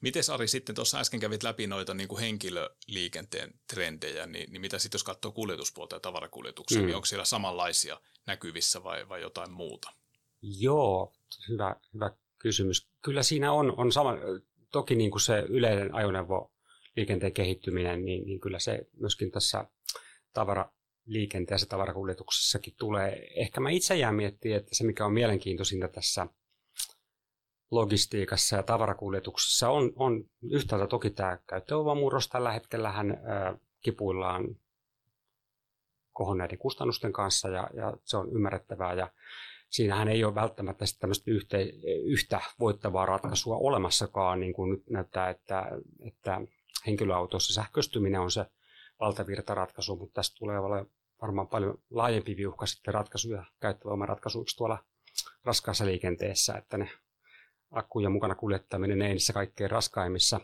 Miten 0.00 0.22
Ari 0.32 0.48
sitten 0.48 0.74
tuossa 0.74 0.98
äsken 0.98 1.20
kävit 1.20 1.42
läpi 1.42 1.66
noita 1.66 1.94
niin 1.94 2.08
kuin 2.08 2.20
henkilöliikenteen 2.20 3.60
trendejä, 3.66 4.26
niin, 4.26 4.52
niin 4.52 4.60
mitä 4.60 4.78
sitten 4.78 4.98
jos 4.98 5.04
katsoo 5.04 5.32
kuljetuspuolta 5.32 5.96
ja 5.96 6.00
tavarakuljetuksia, 6.00 6.80
mm. 6.80 6.86
niin 6.86 6.96
onko 6.96 7.06
siellä 7.06 7.24
samanlaisia 7.24 8.00
näkyvissä 8.26 8.84
vai, 8.84 9.08
vai 9.08 9.20
jotain 9.20 9.50
muuta? 9.52 10.01
Joo, 10.42 11.12
hyvä, 11.48 11.76
hyvä 11.94 12.10
kysymys. 12.38 12.88
Kyllä 13.02 13.22
siinä 13.22 13.52
on, 13.52 13.78
on 13.78 13.92
sama, 13.92 14.14
toki 14.72 14.94
niin 14.94 15.10
kuin 15.10 15.20
se 15.20 15.44
yleinen 15.48 15.94
ajoneuvo 15.94 16.52
liikenteen 16.96 17.32
kehittyminen, 17.32 18.04
niin, 18.04 18.26
niin 18.26 18.40
kyllä 18.40 18.58
se 18.58 18.86
myöskin 19.00 19.30
tässä 19.30 19.64
tavaraliikenteessä, 20.32 21.66
tavarakuljetuksessakin 21.66 22.74
tulee. 22.78 23.28
Ehkä 23.36 23.60
mä 23.60 23.70
itse 23.70 23.96
jään 23.96 24.14
miettimään, 24.14 24.60
että 24.60 24.74
se 24.74 24.84
mikä 24.84 25.06
on 25.06 25.12
mielenkiintoisinta 25.12 25.88
tässä 25.88 26.26
logistiikassa 27.70 28.56
ja 28.56 28.62
tavarakuljetuksessa 28.62 29.68
on, 29.68 29.92
on 29.96 30.24
yhtäältä 30.50 30.86
toki 30.86 31.10
tämä 31.10 31.38
käyttövoimamurros. 31.46 32.28
Tällä 32.28 32.52
hetkellähän 32.52 33.10
ää, 33.10 33.58
kipuillaan 33.80 34.56
kohonneiden 36.12 36.58
kustannusten 36.58 37.12
kanssa 37.12 37.48
ja, 37.48 37.70
ja 37.74 37.96
se 38.04 38.16
on 38.16 38.32
ymmärrettävää 38.32 38.94
ja 38.94 39.12
siinähän 39.72 40.08
ei 40.08 40.24
ole 40.24 40.34
välttämättä 40.34 40.84
tämmöistä 41.00 41.30
yhtä, 41.30 41.56
yhtä 42.04 42.40
voittavaa 42.60 43.06
ratkaisua 43.06 43.56
olemassakaan, 43.56 44.40
niin 44.40 44.52
kuin 44.52 44.70
nyt 44.70 44.90
näyttää, 44.90 45.30
että, 45.30 45.68
että 46.06 46.40
henkilöautossa 46.86 47.54
sähköistyminen 47.54 48.20
on 48.20 48.30
se 48.30 48.46
valtavirtaratkaisu, 49.00 49.96
mutta 49.96 50.14
tästä 50.14 50.36
tulee 50.38 50.60
varmaan 51.22 51.48
paljon 51.48 51.78
laajempi 51.90 52.36
viuhka 52.36 52.66
sitten 52.66 52.94
ratkaisuja, 52.94 53.44
käyttövoimaratkaisuiksi 53.60 54.56
tuolla 54.56 54.84
raskaassa 55.44 55.86
liikenteessä, 55.86 56.54
että 56.54 56.78
ne 56.78 56.90
akkuja 57.70 58.10
mukana 58.10 58.34
kuljettaminen 58.34 59.02
ei 59.02 59.12
niissä 59.12 59.32
kaikkein 59.32 59.70
raskaimmissa, 59.70 60.40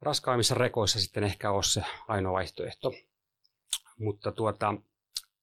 raskaimmissa 0.00 0.54
rekoissa 0.54 1.00
sitten 1.00 1.24
ehkä 1.24 1.50
ole 1.50 1.62
se 1.62 1.82
ainoa 2.08 2.32
vaihtoehto. 2.32 2.92
Mutta 3.98 4.32
tuota, 4.32 4.74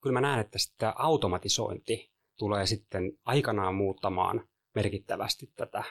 kyllä 0.01 0.13
mä 0.13 0.21
näen, 0.21 0.39
että 0.39 0.59
sitä 0.59 0.93
automatisointi 0.97 2.14
tulee 2.37 2.65
sitten 2.65 3.11
aikanaan 3.25 3.75
muuttamaan 3.75 4.47
merkittävästi 4.75 5.51
tätä 5.55 5.83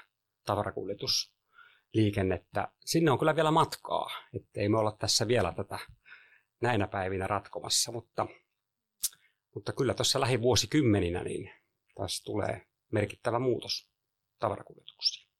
tavarakuljetusliikennettä. 0.46 2.68
Sinne 2.84 3.10
on 3.10 3.18
kyllä 3.18 3.36
vielä 3.36 3.50
matkaa, 3.50 4.10
ettei 4.34 4.68
me 4.68 4.78
olla 4.78 4.96
tässä 4.98 5.28
vielä 5.28 5.52
tätä 5.52 5.78
näinä 6.60 6.86
päivinä 6.86 7.26
ratkomassa, 7.26 7.92
mutta, 7.92 8.26
mutta 9.54 9.72
kyllä 9.72 9.94
tuossa 9.94 10.20
lähivuosikymmeninä 10.20 11.24
niin 11.24 11.50
taas 11.94 12.22
tulee 12.22 12.66
merkittävä 12.92 13.38
muutos 13.38 13.88
tavarakuljetuksiin. 14.38 15.30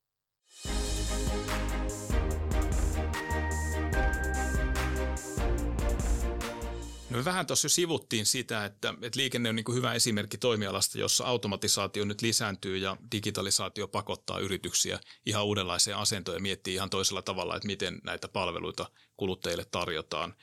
No 7.15 7.19
me 7.19 7.25
vähän 7.25 7.47
tuossa 7.47 7.67
jo 7.67 7.71
sivuttiin 7.71 8.27
sitä, 8.27 8.65
että, 8.65 8.95
että 9.03 9.19
liikenne 9.19 9.49
on 9.49 9.57
niin 9.57 9.65
kuin 9.65 9.77
hyvä 9.77 9.95
esimerkki 9.95 10.39
toimialasta, 10.39 10.99
jossa 10.99 11.25
automatisaatio 11.25 12.05
nyt 12.05 12.23
lisääntyy 12.23 12.77
ja 12.77 12.97
digitalisaatio 13.13 13.89
pakottaa 13.89 14.39
yrityksiä 14.39 15.01
ihan 15.27 15.45
uudenlaiseen 15.45 15.97
asentoon 15.97 16.37
ja 16.37 16.41
miettii 16.41 16.75
ihan 16.75 16.91
toisella 16.91 17.23
tavalla, 17.23 17.57
että 17.57 17.67
miten 17.67 18.01
näitä 18.05 18.29
palveluita 18.29 18.91
kuluttajille 19.17 19.65
tarjotaan. 19.71 20.35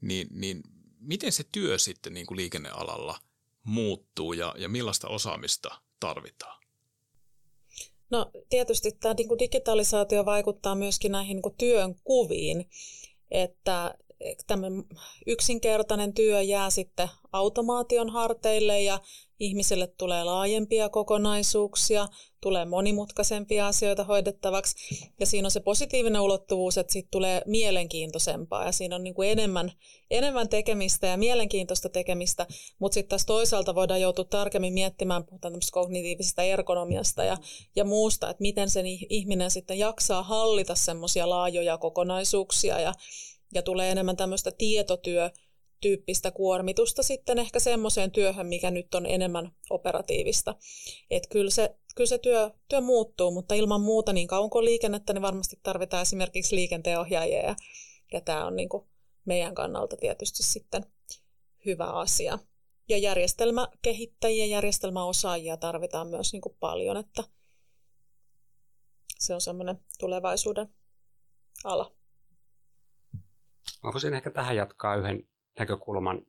Niin, 0.00 0.28
niin 0.30 0.62
miten 1.00 1.32
se 1.32 1.44
työ 1.52 1.78
sitten 1.78 2.14
niin 2.14 2.26
kuin 2.26 2.36
liikennealalla 2.36 3.18
muuttuu 3.64 4.32
ja, 4.32 4.54
ja 4.58 4.68
millaista 4.68 5.08
osaamista 5.08 5.80
tarvitaan? 6.00 6.62
No 8.10 8.30
tietysti 8.48 8.92
tämä 8.92 9.14
niin 9.14 9.28
kuin 9.28 9.38
digitalisaatio 9.38 10.24
vaikuttaa 10.24 10.74
myöskin 10.74 11.12
näihin 11.12 11.34
niin 11.34 11.42
kuin 11.42 11.54
työn 11.58 11.94
kuviin, 12.04 12.68
että 13.30 13.94
tämmöinen 14.46 14.84
yksinkertainen 15.26 16.14
työ 16.14 16.42
jää 16.42 16.70
sitten 16.70 17.08
automaation 17.32 18.10
harteille 18.10 18.82
ja, 18.82 19.00
ihmisille 19.40 19.86
tulee 19.86 20.24
laajempia 20.24 20.88
kokonaisuuksia, 20.88 22.08
tulee 22.40 22.64
monimutkaisempia 22.64 23.66
asioita 23.66 24.04
hoidettavaksi. 24.04 24.76
Ja 25.20 25.26
siinä 25.26 25.46
on 25.46 25.50
se 25.50 25.60
positiivinen 25.60 26.20
ulottuvuus, 26.20 26.78
että 26.78 26.92
siitä 26.92 27.08
tulee 27.10 27.42
mielenkiintoisempaa 27.46 28.64
ja 28.64 28.72
siinä 28.72 28.96
on 28.96 29.04
niin 29.04 29.14
kuin 29.14 29.30
enemmän, 29.30 29.72
enemmän 30.10 30.48
tekemistä 30.48 31.06
ja 31.06 31.16
mielenkiintoista 31.16 31.88
tekemistä, 31.88 32.46
mutta 32.78 32.94
sitten 32.94 33.08
taas 33.08 33.26
toisaalta 33.26 33.74
voidaan 33.74 34.00
joutua 34.00 34.24
tarkemmin 34.24 34.72
miettimään, 34.72 35.24
puhutaan 35.24 35.54
kognitiivisesta 35.72 36.42
ergonomiasta 36.42 37.24
ja, 37.24 37.36
ja 37.76 37.84
muusta, 37.84 38.30
että 38.30 38.42
miten 38.42 38.70
sen 38.70 38.86
ihminen 38.86 39.50
sitten 39.50 39.78
jaksaa 39.78 40.22
hallita 40.22 40.74
semmoisia 40.74 41.28
laajoja 41.28 41.78
kokonaisuuksia 41.78 42.80
ja, 42.80 42.94
ja 43.54 43.62
tulee 43.62 43.90
enemmän 43.90 44.16
tämmöistä 44.16 44.50
tietotyö 44.58 45.30
tyyppistä 45.80 46.30
kuormitusta 46.30 47.02
sitten 47.02 47.38
ehkä 47.38 47.60
semmoiseen 47.60 48.10
työhön, 48.10 48.46
mikä 48.46 48.70
nyt 48.70 48.94
on 48.94 49.06
enemmän 49.06 49.52
operatiivista. 49.70 50.54
Että 51.10 51.28
kyllä 51.28 51.50
se, 51.50 51.76
kyllä 51.94 52.08
se 52.08 52.18
työ, 52.18 52.50
työ 52.68 52.80
muuttuu, 52.80 53.30
mutta 53.30 53.54
ilman 53.54 53.80
muuta 53.80 54.12
niin 54.12 54.28
kauan 54.28 54.50
kuin 54.50 54.64
liikennettä, 54.64 55.12
niin 55.12 55.22
varmasti 55.22 55.60
tarvitaan 55.62 56.02
esimerkiksi 56.02 56.54
liikenteenohjaajia 56.54 57.42
ja, 57.42 57.56
ja 58.12 58.20
tämä 58.20 58.46
on 58.46 58.56
niin 58.56 58.68
kuin 58.68 58.84
meidän 59.24 59.54
kannalta 59.54 59.96
tietysti 59.96 60.42
sitten 60.42 60.86
hyvä 61.66 61.86
asia. 61.86 62.38
Ja 62.88 62.98
järjestelmäkehittäjiä, 62.98 64.46
järjestelmäosaajia 64.46 65.56
tarvitaan 65.56 66.08
myös 66.08 66.32
niin 66.32 66.42
kuin 66.42 66.56
paljon, 66.60 66.96
että 66.96 67.24
se 69.18 69.34
on 69.34 69.40
semmoinen 69.40 69.78
tulevaisuuden 69.98 70.74
ala. 71.64 72.03
Mä 73.84 73.92
voisin 73.92 74.14
ehkä 74.14 74.30
tähän 74.30 74.56
jatkaa 74.56 74.96
yhden 74.96 75.28
näkökulman. 75.58 76.26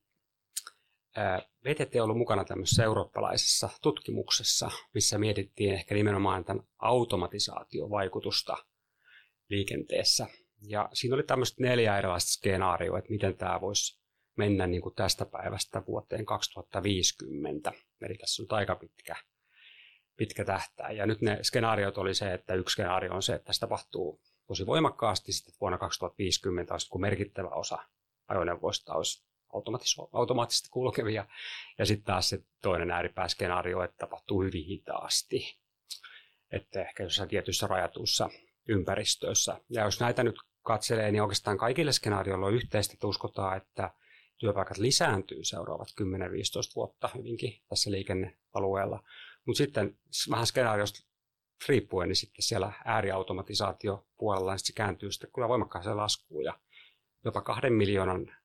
VTT 1.63 1.95
on 1.95 2.01
ollut 2.01 2.17
mukana 2.17 2.45
tämmöisessä 2.45 2.83
eurooppalaisessa 2.83 3.69
tutkimuksessa, 3.81 4.71
missä 4.93 5.17
mietittiin 5.17 5.73
ehkä 5.73 5.95
nimenomaan 5.95 6.45
tämän 6.45 6.63
automatisaatiovaikutusta 6.77 8.57
liikenteessä. 9.49 10.27
Ja 10.61 10.89
siinä 10.93 11.15
oli 11.15 11.23
tämmöistä 11.23 11.63
neljä 11.63 11.97
erilaista 11.97 12.31
skenaarioa, 12.31 12.99
että 12.99 13.11
miten 13.11 13.37
tämä 13.37 13.61
voisi 13.61 13.99
mennä 14.37 14.67
niin 14.67 14.81
kuin 14.81 14.95
tästä 14.95 15.25
päivästä 15.25 15.83
vuoteen 15.87 16.25
2050. 16.25 17.71
Eli 18.01 18.15
tässä 18.17 18.43
on 18.43 18.57
aika 18.57 18.75
pitkä, 18.75 19.15
pitkä 20.17 20.45
tähtää. 20.45 20.91
Ja 20.91 21.05
nyt 21.05 21.21
ne 21.21 21.39
skenaariot 21.41 21.97
oli 21.97 22.13
se, 22.15 22.33
että 22.33 22.53
yksi 22.53 22.73
skenaario 22.73 23.13
on 23.13 23.23
se, 23.23 23.35
että 23.35 23.45
tässä 23.45 23.59
tapahtuu 23.59 24.21
tosi 24.47 24.65
voimakkaasti, 24.65 25.31
sitten 25.31 25.55
vuonna 25.61 25.77
2050 25.77 26.73
olisi 26.73 26.97
merkittävä 26.97 27.49
osa 27.49 27.77
ajoneuvoista 28.27 28.93
olisi 28.93 29.25
automaattisesti 30.13 30.69
kulkevia. 30.71 31.25
Ja 31.77 31.85
sitten 31.85 32.05
taas 32.05 32.29
se 32.29 32.39
toinen 32.61 32.91
ääripääskenaario, 32.91 33.83
että 33.83 33.97
tapahtuu 33.97 34.43
hyvin 34.43 34.65
hitaasti. 34.65 35.57
Että 36.51 36.81
ehkä 36.81 37.03
jossain 37.03 37.29
tietyissä 37.29 37.67
rajatuissa 37.67 38.29
ympäristöissä. 38.67 39.61
Ja 39.69 39.83
jos 39.83 39.99
näitä 39.99 40.23
nyt 40.23 40.35
katselee, 40.61 41.11
niin 41.11 41.21
oikeastaan 41.21 41.57
kaikille 41.57 41.91
skenaarioilla 41.91 42.45
on 42.45 42.53
yhteistä, 42.53 42.93
että 42.93 43.07
uskotaan, 43.07 43.57
että 43.57 43.93
työpaikat 44.37 44.77
lisääntyy 44.77 45.43
seuraavat 45.43 45.87
10-15 46.01 46.05
vuotta 46.75 47.09
hyvinkin 47.15 47.61
tässä 47.69 47.91
liikennealueella. 47.91 49.03
Mutta 49.45 49.57
sitten 49.57 49.97
vähän 50.29 50.47
skenaariosta 50.47 51.14
riippuen, 51.67 52.09
niin 52.09 52.15
sitten 52.15 52.43
siellä 52.43 52.71
ääriautomatisaatio 52.85 54.07
puolella 54.17 54.51
niin 54.51 54.59
se 54.59 54.73
kääntyy 54.73 55.11
sitten 55.11 55.29
kyllä 55.35 55.47
voimakkaaseen 55.47 55.97
laskuun 55.97 56.43
ja 56.43 56.59
jopa 57.25 57.41
kahden 57.41 57.73
miljoonan 57.73 58.35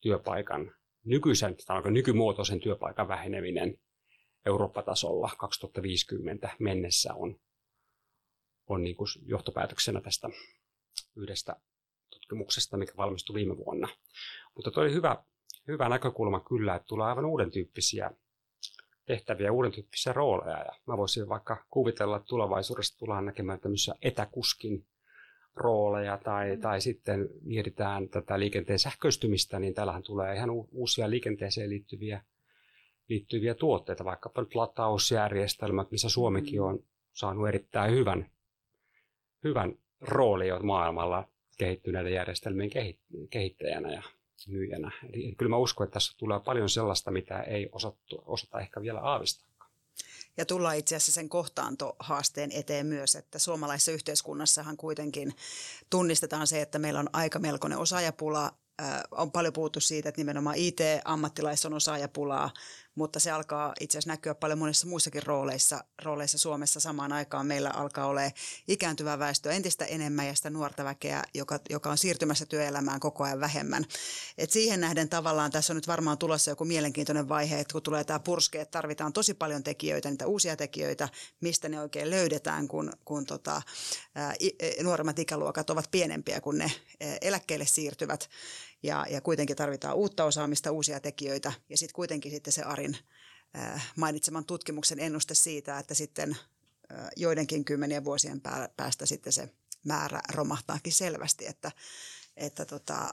työpaikan 0.00 0.74
nykyisen, 1.04 1.56
tai 1.66 1.90
nykymuotoisen 1.90 2.60
työpaikan 2.60 3.08
väheneminen 3.08 3.78
Eurooppa-tasolla 4.46 5.30
2050 5.38 6.50
mennessä 6.58 7.14
on, 7.14 7.40
on 8.66 8.82
niin 8.82 8.96
kuin 8.96 9.08
johtopäätöksenä 9.22 10.00
tästä 10.00 10.28
yhdestä 11.16 11.56
tutkimuksesta, 12.10 12.76
mikä 12.76 12.92
valmistui 12.96 13.34
viime 13.34 13.56
vuonna. 13.56 13.88
Mutta 14.54 14.70
tuo 14.70 14.82
oli 14.82 14.92
hyvä, 14.92 15.24
hyvä 15.68 15.88
näkökulma 15.88 16.40
kyllä, 16.40 16.74
että 16.74 16.86
tulee 16.86 17.06
aivan 17.06 17.24
uuden 17.24 17.50
tyyppisiä 17.50 18.10
tehtäviä, 19.10 19.52
uuden 19.52 19.72
tyyppisiä 19.72 20.12
rooleja. 20.12 20.58
Ja 20.58 20.72
mä 20.86 20.96
voisin 20.96 21.28
vaikka 21.28 21.64
kuvitella, 21.70 22.16
että 22.16 22.26
tulevaisuudessa 22.26 22.98
tullaan 22.98 23.24
näkemään 23.24 23.60
tämmöisiä 23.60 23.94
etäkuskin 24.02 24.86
rooleja 25.54 26.18
tai, 26.24 26.56
mm. 26.56 26.60
tai 26.60 26.80
sitten 26.80 27.28
mietitään 27.42 28.08
tätä 28.08 28.38
liikenteen 28.38 28.78
sähköistymistä, 28.78 29.58
niin 29.58 29.74
täällähän 29.74 30.02
tulee 30.02 30.34
ihan 30.34 30.50
uusia 30.50 31.10
liikenteeseen 31.10 31.70
liittyviä, 31.70 32.22
liittyviä 33.08 33.54
tuotteita, 33.54 34.04
vaikkapa 34.04 34.42
nyt 34.42 34.54
latausjärjestelmät, 34.54 35.90
missä 35.90 36.08
Suomikin 36.08 36.60
mm. 36.60 36.66
on 36.66 36.78
saanut 37.12 37.48
erittäin 37.48 37.92
hyvän, 37.92 38.30
hyvän 39.44 39.74
rooli 40.00 40.48
jo 40.48 40.58
maailmalla 40.58 41.28
kehittyneiden 41.58 42.12
järjestelmien 42.12 42.70
kehittäjänä 43.30 43.92
ja 43.92 44.02
myyjänä. 44.48 44.90
Eli 45.12 45.34
kyllä 45.38 45.50
mä 45.50 45.56
uskon, 45.56 45.84
että 45.84 45.94
tässä 45.94 46.12
tulee 46.18 46.40
paljon 46.40 46.68
sellaista, 46.68 47.10
mitä 47.10 47.40
ei 47.40 47.68
osattu, 47.72 48.22
osata 48.26 48.60
ehkä 48.60 48.82
vielä 48.82 49.00
aavistaa 49.00 49.50
ja 50.36 50.46
tullaan 50.46 50.76
itse 50.76 50.96
asiassa 50.96 51.12
sen 51.12 51.28
kohtaantohaasteen 51.28 52.52
eteen 52.52 52.86
myös, 52.86 53.16
että 53.16 53.38
suomalaisessa 53.38 53.92
yhteiskunnassahan 53.92 54.76
kuitenkin 54.76 55.34
tunnistetaan 55.90 56.46
se, 56.46 56.62
että 56.62 56.78
meillä 56.78 57.00
on 57.00 57.10
aika 57.12 57.38
melkoinen 57.38 57.78
osaajapula. 57.78 58.52
On 59.10 59.32
paljon 59.32 59.52
puhuttu 59.52 59.80
siitä, 59.80 60.08
että 60.08 60.20
nimenomaan 60.20 60.56
IT-ammattilais 60.56 61.64
on 61.64 61.74
osaajapulaa, 61.74 62.50
mutta 62.94 63.20
se 63.20 63.30
alkaa 63.30 63.72
itse 63.80 63.98
asiassa 63.98 64.10
näkyä 64.10 64.34
paljon 64.34 64.58
monissa 64.58 64.86
muissakin 64.86 65.22
rooleissa, 65.22 65.84
rooleissa 66.02 66.38
Suomessa 66.38 66.80
samaan 66.80 67.12
aikaan. 67.12 67.46
Meillä 67.46 67.70
alkaa 67.70 68.06
olla 68.06 68.20
ikääntyvää 68.68 69.18
väestöä 69.18 69.52
entistä 69.52 69.84
enemmän 69.84 70.26
ja 70.26 70.34
sitä 70.34 70.50
nuorta 70.50 70.84
väkeä, 70.84 71.24
joka, 71.34 71.58
joka 71.70 71.90
on 71.90 71.98
siirtymässä 71.98 72.46
työelämään 72.46 73.00
koko 73.00 73.24
ajan 73.24 73.40
vähemmän. 73.40 73.84
Et 74.38 74.50
siihen 74.50 74.80
nähden 74.80 75.08
tavallaan 75.08 75.50
tässä 75.50 75.72
on 75.72 75.76
nyt 75.76 75.88
varmaan 75.88 76.18
tulossa 76.18 76.50
joku 76.50 76.64
mielenkiintoinen 76.64 77.28
vaihe, 77.28 77.60
että 77.60 77.72
kun 77.72 77.82
tulee 77.82 78.04
tämä 78.04 78.18
purske, 78.18 78.60
että 78.60 78.78
tarvitaan 78.78 79.12
tosi 79.12 79.34
paljon 79.34 79.62
tekijöitä, 79.62 80.10
niitä 80.10 80.26
uusia 80.26 80.56
tekijöitä, 80.56 81.08
mistä 81.40 81.68
ne 81.68 81.80
oikein 81.80 82.10
löydetään, 82.10 82.68
kun, 82.68 82.92
kun 83.04 83.26
tota, 83.26 83.62
ää, 84.14 84.34
nuoremmat 84.82 85.18
ikäluokat 85.18 85.70
ovat 85.70 85.90
pienempiä, 85.90 86.40
kun 86.40 86.58
ne 86.58 86.72
eläkkeelle 87.20 87.66
siirtyvät 87.66 88.30
ja, 88.82 89.06
ja 89.10 89.20
kuitenkin 89.20 89.56
tarvitaan 89.56 89.96
uutta 89.96 90.24
osaamista, 90.24 90.70
uusia 90.70 91.00
tekijöitä 91.00 91.52
ja 91.68 91.76
sitten 91.76 91.94
kuitenkin 91.94 92.32
sitten 92.32 92.52
se 92.52 92.62
Arin 92.62 92.96
äh, 93.56 93.92
mainitseman 93.96 94.44
tutkimuksen 94.44 95.00
ennuste 95.00 95.34
siitä, 95.34 95.78
että 95.78 95.94
sitten 95.94 96.36
äh, 96.92 97.08
joidenkin 97.16 97.64
kymmenien 97.64 98.04
vuosien 98.04 98.40
päästä 98.76 99.06
sitten 99.06 99.32
se 99.32 99.48
määrä 99.84 100.20
romahtaakin 100.32 100.92
selvästi, 100.92 101.46
että, 101.46 101.72
että 102.36 102.64
tota, 102.64 103.12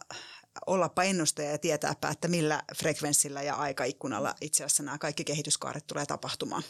ollapa 0.67 1.03
ennustaja 1.03 1.51
ja 1.51 1.57
tietääpä, 1.57 2.09
että 2.09 2.27
millä 2.27 2.63
frekvenssillä 2.75 3.41
ja 3.41 3.55
aikaikkunalla 3.55 4.35
itse 4.41 4.63
asiassa 4.63 4.83
nämä 4.83 4.97
kaikki 4.97 5.23
kehityskaaret 5.23 5.87
tulee 5.87 6.05
tapahtumaan. 6.05 6.63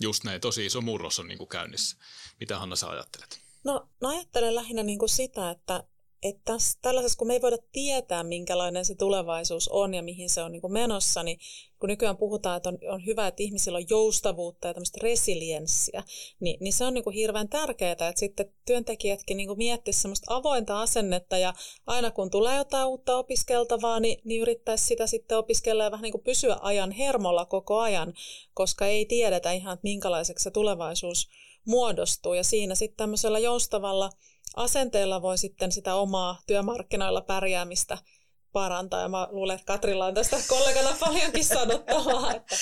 Just 0.00 0.24
näin, 0.24 0.40
tosi 0.40 0.66
iso 0.66 0.80
murros 0.80 1.18
on 1.18 1.28
niin 1.28 1.38
kuin 1.38 1.48
käynnissä. 1.48 1.96
Mitä 2.40 2.58
Hanna 2.58 2.76
sä 2.76 2.88
ajattelet? 2.88 3.40
No, 3.64 3.88
no 4.00 4.08
ajattelen 4.08 4.54
lähinnä 4.54 4.82
niin 4.82 4.98
kuin 4.98 5.08
sitä, 5.08 5.50
että 5.50 5.84
että 6.28 6.52
tällaisessa, 6.82 7.18
kun 7.18 7.26
me 7.26 7.34
ei 7.34 7.42
voida 7.42 7.58
tietää, 7.72 8.24
minkälainen 8.24 8.84
se 8.84 8.94
tulevaisuus 8.94 9.68
on 9.68 9.94
ja 9.94 10.02
mihin 10.02 10.30
se 10.30 10.42
on 10.42 10.52
niin 10.52 10.60
kuin 10.60 10.72
menossa, 10.72 11.22
niin 11.22 11.38
kun 11.80 11.88
nykyään 11.88 12.16
puhutaan, 12.16 12.56
että 12.56 12.68
on, 12.68 12.78
on 12.88 13.06
hyvä, 13.06 13.26
että 13.26 13.42
ihmisillä 13.42 13.76
on 13.76 13.88
joustavuutta 13.90 14.68
ja 14.68 14.74
tämmöistä 14.74 14.98
resilienssiä, 15.02 16.02
niin, 16.40 16.56
niin 16.60 16.72
se 16.72 16.84
on 16.84 16.94
niin 16.94 17.04
kuin 17.04 17.14
hirveän 17.14 17.48
tärkeää, 17.48 17.92
että 17.92 18.12
sitten 18.16 18.52
työntekijätkin 18.66 19.36
niin 19.36 19.56
miettisivät 19.56 20.02
semmoista 20.02 20.34
avointa 20.34 20.80
asennetta 20.80 21.38
ja 21.38 21.54
aina 21.86 22.10
kun 22.10 22.30
tulee 22.30 22.56
jotain 22.56 22.86
uutta 22.86 23.16
opiskeltavaa, 23.16 24.00
niin, 24.00 24.20
niin 24.24 24.42
yrittäisi 24.42 24.86
sitä 24.86 25.06
sitten 25.06 25.38
opiskella 25.38 25.84
ja 25.84 25.90
vähän 25.90 26.02
niin 26.02 26.12
kuin 26.12 26.24
pysyä 26.24 26.58
ajan 26.60 26.90
hermolla 26.90 27.44
koko 27.44 27.78
ajan, 27.78 28.14
koska 28.54 28.86
ei 28.86 29.06
tiedetä 29.06 29.52
ihan, 29.52 29.74
että 29.74 29.84
minkälaiseksi 29.84 30.42
se 30.42 30.50
tulevaisuus 30.50 31.28
muodostuu. 31.66 32.34
Ja 32.34 32.44
siinä 32.44 32.74
sitten 32.74 32.96
tämmöisellä 32.96 33.38
joustavalla 33.38 34.10
asenteella 34.56 35.22
voi 35.22 35.38
sitten 35.38 35.72
sitä 35.72 35.94
omaa 35.94 36.40
työmarkkinoilla 36.46 37.20
pärjäämistä 37.20 37.98
parantaa. 38.52 39.00
Ja 39.00 39.08
mä 39.08 39.28
luulen, 39.30 39.54
että 39.54 39.66
Katrilla 39.66 40.06
on 40.06 40.14
tästä 40.14 40.36
kollegana 40.48 40.96
paljonkin 41.00 41.44
sanottavaa. 41.44 42.34
Että... 42.34 42.56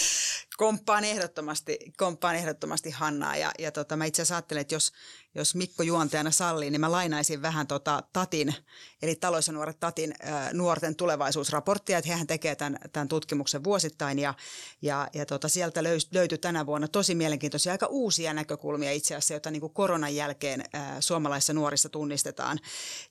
Komppaan 0.56 1.04
ehdottomasti, 1.04 1.78
komppaan 1.96 2.36
ehdottomasti 2.36 2.90
Hannaa. 2.90 3.36
Ja, 3.36 3.52
ja 3.58 3.72
tota, 3.72 3.96
mä 3.96 4.04
itse 4.04 4.22
asiassa 4.22 4.34
ajattelen, 4.34 4.60
että 4.60 4.74
jos, 4.74 4.92
jos 5.34 5.54
Mikko 5.54 5.82
juontajana 5.82 6.30
sallii, 6.30 6.70
niin 6.70 6.80
mä 6.80 6.92
lainaisin 6.92 7.42
vähän 7.42 7.66
tota 7.66 8.02
Tatin, 8.12 8.54
eli 9.02 9.14
Taloissa 9.14 9.52
nuoret 9.52 9.80
Tatin 9.80 10.14
äh, 10.24 10.52
nuorten 10.52 10.96
tulevaisuusraporttia, 10.96 11.98
että 11.98 12.10
hehän 12.10 12.26
tekee 12.26 12.56
tämän, 12.56 12.78
tämän 12.92 13.08
tutkimuksen 13.08 13.64
vuosittain 13.64 14.18
ja, 14.18 14.34
ja, 14.82 15.08
ja 15.14 15.26
tota, 15.26 15.48
sieltä 15.48 15.82
löys, 15.82 16.08
löytyi 16.12 16.38
tänä 16.38 16.66
vuonna 16.66 16.88
tosi 16.88 17.14
mielenkiintoisia, 17.14 17.72
aika 17.72 17.86
uusia 17.86 18.34
näkökulmia 18.34 18.92
itse 18.92 19.14
asiassa, 19.14 19.34
joita 19.34 19.50
niin 19.50 19.60
kuin 19.60 19.74
koronan 19.74 20.14
jälkeen 20.14 20.64
äh, 20.74 20.96
suomalaisissa 21.00 21.52
nuorissa 21.52 21.88
tunnistetaan. 21.88 22.58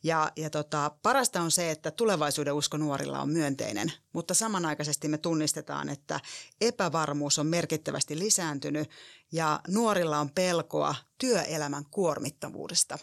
Ja, 0.04 0.32
ja 0.36 0.50
tota, 0.50 0.92
parasta 1.02 1.42
on 1.42 1.52
se, 1.52 1.72
että 1.72 1.92
tulevaisuuden 1.92 2.54
usko 2.54 2.78
nuorilla 2.78 3.22
on 3.22 3.30
myönteinen, 3.30 3.92
mutta 4.14 4.34
samanaikaisesti 4.34 5.08
me 5.08 5.18
tunnistetaan, 5.18 5.90
että 5.90 6.20
epävarmuus 6.62 7.40
on 7.40 7.48
merkittävästi 7.48 8.20
lisääntynyt 8.20 8.90
ja 9.32 9.60
nuorilla 9.68 10.20
on 10.20 10.30
pelkoa 10.30 10.96
työelämän 11.18 11.86
kuormittavuudesta. 11.92 13.00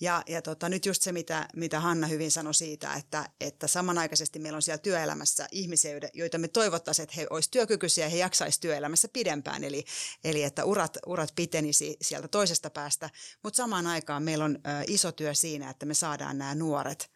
Ja, 0.00 0.22
ja 0.26 0.42
tota, 0.42 0.68
nyt 0.68 0.86
just 0.86 1.02
se, 1.02 1.12
mitä, 1.12 1.48
mitä 1.56 1.80
Hanna 1.80 2.06
hyvin 2.06 2.30
sanoi 2.30 2.54
siitä, 2.54 2.94
että, 2.94 3.28
että 3.40 3.66
samanaikaisesti 3.66 4.38
meillä 4.38 4.56
on 4.56 4.62
siellä 4.62 4.78
työelämässä 4.78 5.48
ihmisiä, 5.50 5.90
joita 6.14 6.38
me 6.38 6.48
toivottaisiin, 6.48 7.04
että 7.04 7.16
he 7.16 7.26
olisivat 7.30 7.50
työkykyisiä 7.50 8.04
ja 8.04 8.10
he 8.10 8.16
jaksaisivat 8.16 8.60
työelämässä 8.60 9.08
pidempään, 9.08 9.64
eli, 9.64 9.84
eli 10.24 10.42
että 10.42 10.64
urat, 10.64 10.98
urat 11.06 11.32
pitenisi 11.36 11.96
sieltä 12.02 12.28
toisesta 12.28 12.70
päästä, 12.70 13.10
mutta 13.42 13.56
samaan 13.56 13.86
aikaan 13.86 14.22
meillä 14.22 14.44
on 14.44 14.56
ö, 14.56 14.58
iso 14.86 15.12
työ 15.12 15.34
siinä, 15.34 15.70
että 15.70 15.86
me 15.86 15.94
saadaan 15.94 16.38
nämä 16.38 16.54
nuoret 16.54 17.10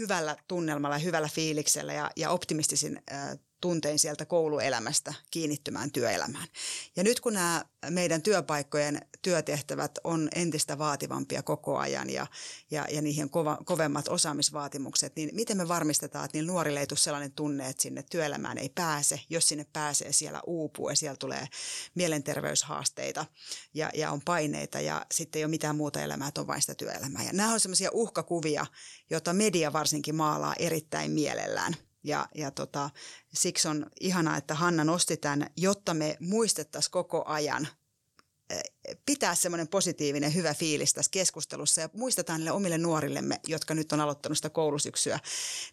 hyvällä 0.00 0.36
tunnelmalla, 0.48 0.98
hyvällä 0.98 1.28
fiiliksellä 1.28 1.92
ja, 1.92 2.10
ja 2.16 2.30
optimistisin 2.30 3.02
ö, 3.10 3.38
tuntein 3.60 3.98
sieltä 3.98 4.24
kouluelämästä 4.24 5.14
kiinnittymään 5.30 5.92
työelämään. 5.92 6.48
Ja 6.96 7.04
nyt 7.04 7.20
kun 7.20 7.32
nämä 7.32 7.64
meidän 7.90 8.22
työpaikkojen 8.22 9.00
työtehtävät 9.22 9.98
on 10.04 10.28
entistä 10.34 10.78
vaativampia 10.78 11.42
koko 11.42 11.78
ajan 11.78 12.10
ja, 12.10 12.26
ja, 12.70 12.86
ja 12.90 13.02
niihin 13.02 13.30
kova, 13.30 13.58
kovemmat 13.64 14.08
osaamisvaatimukset, 14.08 15.16
niin 15.16 15.30
miten 15.32 15.56
me 15.56 15.68
varmistetaan, 15.68 16.24
että 16.24 16.38
niillä 16.38 16.52
nuorille 16.52 16.80
ei 16.80 16.86
tule 16.86 16.98
sellainen 16.98 17.32
tunne, 17.32 17.68
että 17.68 17.82
sinne 17.82 18.04
työelämään 18.10 18.58
ei 18.58 18.68
pääse. 18.74 19.20
Jos 19.30 19.48
sinne 19.48 19.66
pääsee, 19.72 20.12
siellä 20.12 20.40
uupuu 20.46 20.88
ja 20.88 20.96
siellä 20.96 21.16
tulee 21.16 21.48
mielenterveyshaasteita 21.94 23.26
ja, 23.74 23.90
ja 23.94 24.10
on 24.10 24.20
paineita 24.24 24.80
ja 24.80 25.06
sitten 25.12 25.40
ei 25.40 25.44
ole 25.44 25.50
mitään 25.50 25.76
muuta 25.76 26.02
elämää, 26.02 26.28
että 26.28 26.40
on 26.40 26.46
vain 26.46 26.60
sitä 26.60 26.74
työelämää. 26.74 27.24
Ja 27.24 27.32
nämä 27.32 27.52
on 27.52 27.60
sellaisia 27.60 27.90
uhkakuvia, 27.92 28.66
joita 29.10 29.32
media 29.32 29.72
varsinkin 29.72 30.14
maalaa 30.14 30.54
erittäin 30.58 31.10
mielellään– 31.10 31.76
ja, 32.04 32.28
ja 32.34 32.50
tota, 32.50 32.90
siksi 33.34 33.68
on 33.68 33.86
ihanaa, 34.00 34.36
että 34.36 34.54
Hanna 34.54 34.84
nosti 34.84 35.16
tämän, 35.16 35.50
jotta 35.56 35.94
me 35.94 36.16
muistettaisiin 36.20 36.92
koko 36.92 37.24
ajan 37.26 37.68
pitää 39.06 39.34
semmoinen 39.34 39.68
positiivinen, 39.68 40.34
hyvä 40.34 40.54
fiilis 40.54 40.94
tässä 40.94 41.10
keskustelussa 41.10 41.80
ja 41.80 41.88
muistetaan 41.92 42.40
niille 42.40 42.52
omille 42.52 42.78
nuorillemme, 42.78 43.40
jotka 43.46 43.74
nyt 43.74 43.92
on 43.92 44.00
aloittanut 44.00 44.38
sitä 44.38 44.50
koulusyksyä, 44.50 45.18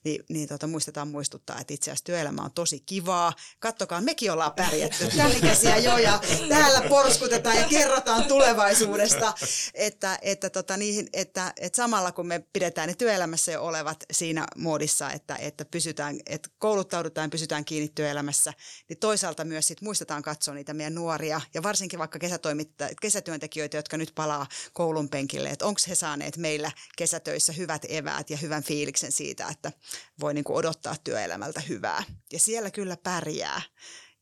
niin, 0.04 0.24
niin 0.30 0.48
tota, 0.48 0.68
muistetaan 0.68 1.08
muistuttaa, 1.08 1.60
että 1.60 1.74
itse 1.74 1.92
asiassa 1.92 2.06
työelämä 2.06 2.42
on 2.42 2.52
tosi 2.52 2.80
kivaa. 2.80 3.34
Kattokaa, 3.60 4.02
mekin 4.02 4.32
ollaan 4.32 4.54
pärjätty 4.54 5.08
tälikäsiä 5.18 5.78
jo 5.78 5.98
ja 5.98 6.20
täällä 6.50 6.82
porskutetaan 6.90 7.58
ja 7.58 7.68
kerrotaan 7.68 8.26
tulevaisuudesta, 8.26 9.34
että, 9.74 10.20
että, 10.22 10.50
tota, 10.50 10.78
niihin, 10.78 11.08
että, 11.14 11.54
että 11.58 11.78
samalla 11.78 12.12
kun 12.12 12.28
me 12.28 12.44
pidetään 12.54 12.88
ne 12.88 12.94
työelämässä 12.96 13.52
jo 13.52 13.64
olevat 13.64 14.04
siinä 14.12 14.48
muodissa, 14.56 15.12
että, 15.12 15.36
että, 15.36 15.66
pysytään, 15.66 16.20
että 16.26 16.50
kouluttaudutaan, 16.58 17.30
pysytään 17.30 17.66
kiinni 17.66 17.92
työelämässä, 17.96 18.54
niin 18.90 19.00
toisaalta 19.00 19.46
myös 19.46 19.68
sit 19.68 19.82
muistetaan 19.82 20.22
katsoa 20.22 20.54
niitä 20.54 20.74
meidän 20.74 20.96
nuoria 20.96 21.42
ja 21.54 21.64
varsinkin 21.64 22.00
vaikka 22.00 22.20
kesätoimittajia, 22.68 22.98
kesätyöntekijöitä, 23.02 23.78
jotka 23.78 23.98
nyt 23.98 24.12
palaa 24.16 24.48
koulun 24.74 25.10
penkille, 25.10 25.50
että 25.50 25.66
onko 25.66 25.82
he 25.88 25.96
saaneet 25.96 26.38
meillä 26.38 26.72
kesätöissä 26.98 27.54
hyvät 27.54 27.86
eväät 27.90 28.30
ja 28.30 28.38
hyvän 28.38 28.64
fiiliksen 28.64 29.12
siitä, 29.12 29.48
että 29.52 29.72
voi 30.20 30.34
niin 30.34 30.44
kuin 30.44 30.58
odottaa 30.58 30.96
työelämältä 31.04 31.62
hyvää. 31.62 32.04
Ja 32.34 32.40
siellä 32.40 32.72
kyllä 32.72 32.98
pärjää. 33.04 33.62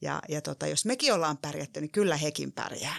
Ja, 0.01 0.21
ja 0.29 0.41
tota, 0.41 0.67
jos 0.67 0.85
mekin 0.85 1.13
ollaan 1.13 1.37
pärjätty, 1.37 1.81
niin 1.81 1.91
kyllä 1.91 2.17
hekin 2.17 2.51
pärjää. 2.51 2.95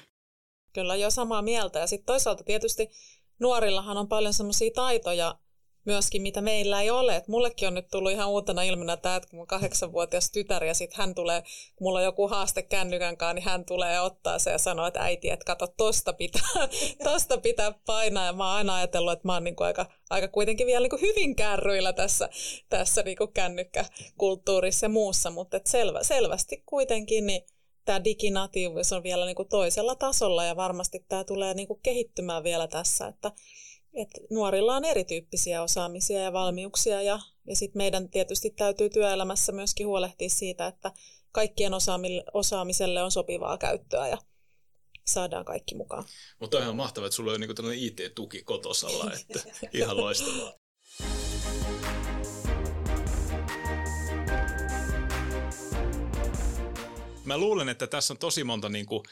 Kyllä 0.73 0.97
jo 0.97 1.11
samaa 1.11 1.43
mieltä. 1.43 1.79
Ja 1.79 1.87
sitten 1.87 2.07
toisaalta 2.07 2.45
tietysti 2.45 2.91
nuorillahan 3.39 3.97
on 3.97 4.09
paljon 4.09 4.35
semmoisia 4.35 4.71
taitoja, 4.75 5.39
myöskin, 5.87 6.22
mitä 6.22 6.40
meillä 6.40 6.83
ei 6.83 6.90
ole. 6.90 7.16
Et 7.16 7.29
mullekin 7.29 7.68
on 7.68 7.75
nyt 7.75 7.88
tullut 7.90 8.12
ihan 8.12 8.29
uutena 8.29 8.62
ilmenä 8.62 8.96
tämä, 8.96 9.16
että 9.16 9.29
kun 9.29 9.38
mun 9.38 9.46
kahdeksanvuotias 9.46 10.31
tytär 10.31 10.64
ja 10.64 10.75
sitten 10.75 10.99
hän 10.99 11.14
tulee, 11.14 11.42
kun 11.77 11.85
mulla 11.85 11.99
on 11.99 12.05
joku 12.05 12.29
haaste 12.29 12.62
kännykän 12.62 13.16
kanssa, 13.16 13.35
niin 13.35 13.44
hän 13.44 13.64
tulee 13.64 14.01
ottaa 14.01 14.38
se 14.38 14.51
ja 14.51 14.59
sanoo, 14.59 14.87
että 14.87 15.01
äiti, 15.01 15.31
että 15.31 15.44
kato, 15.44 15.66
tosta 15.66 16.12
pitää, 16.12 16.68
tosta 17.05 17.38
pitää 17.38 17.72
painaa. 17.87 18.27
Ja 18.27 18.33
mä 18.33 18.44
oon 18.44 18.57
aina 18.57 18.75
ajatellut, 18.75 19.12
että 19.12 19.29
mä 19.29 19.35
oon 19.35 19.44
niinku 19.44 19.62
aika, 19.62 19.87
aika 20.11 20.29
kuitenkin 20.29 20.66
vielä 20.66 20.85
niinku 20.85 20.99
hyvin 21.01 21.37
kärryillä 21.37 21.92
tässä, 21.92 22.29
tässä 22.68 23.03
niinku 23.03 23.27
kännykkäkulttuurissa 23.27 24.87
ja 24.87 24.90
muussa, 24.90 25.31
mutta 25.31 25.61
selvä, 25.66 26.03
selvästi 26.03 26.62
kuitenkin 26.66 27.27
niin 27.27 27.42
tämä 27.85 28.05
diginatiivisuus 28.05 28.92
on 28.92 29.03
vielä 29.03 29.27
niinku 29.27 29.44
toisella 29.44 29.94
tasolla 29.94 30.44
ja 30.44 30.57
varmasti 30.57 31.05
tämä 31.09 31.25
tulee 31.25 31.55
niinku 31.55 31.81
kehittymään 31.83 32.44
vielä 32.44 32.66
tässä, 32.66 33.07
että 33.07 33.33
et 33.97 34.09
nuorilla 34.31 34.77
on 34.77 34.85
erityyppisiä 34.85 35.63
osaamisia 35.63 36.21
ja 36.21 36.33
valmiuksia 36.33 37.03
ja, 37.03 37.21
ja 37.47 37.57
sitten 37.57 37.79
meidän 37.79 38.09
tietysti 38.09 38.51
täytyy 38.51 38.91
työelämässä 38.91 39.53
myöskin 39.53 39.87
huolehtia 39.87 40.29
siitä, 40.31 40.67
että 40.67 40.93
kaikkien 41.33 41.73
osaamiselle 42.33 43.03
on 43.03 43.11
sopivaa 43.11 43.59
käyttöä 43.59 44.09
ja 44.09 44.19
saadaan 45.07 45.45
kaikki 45.45 45.75
mukaan. 45.75 46.05
Mutta 46.41 46.57
on 46.57 46.63
ihan 46.63 46.77
mahtavaa, 46.77 47.07
että 47.07 47.17
sulla 47.17 47.33
on 47.33 47.41
niinku 47.41 47.55
tällainen 47.55 47.85
IT-tuki 47.85 48.43
kotosalla, 48.43 49.13
että 49.21 49.41
ihan 49.73 49.97
loistavaa. 49.97 50.53
Mä 57.25 57.39
luulen, 57.39 57.69
että 57.69 57.87
tässä 57.87 58.15
on 58.15 58.19
tosi 58.19 58.45
monta 58.45 58.69
niin 58.69 58.87
kuin 58.87 59.03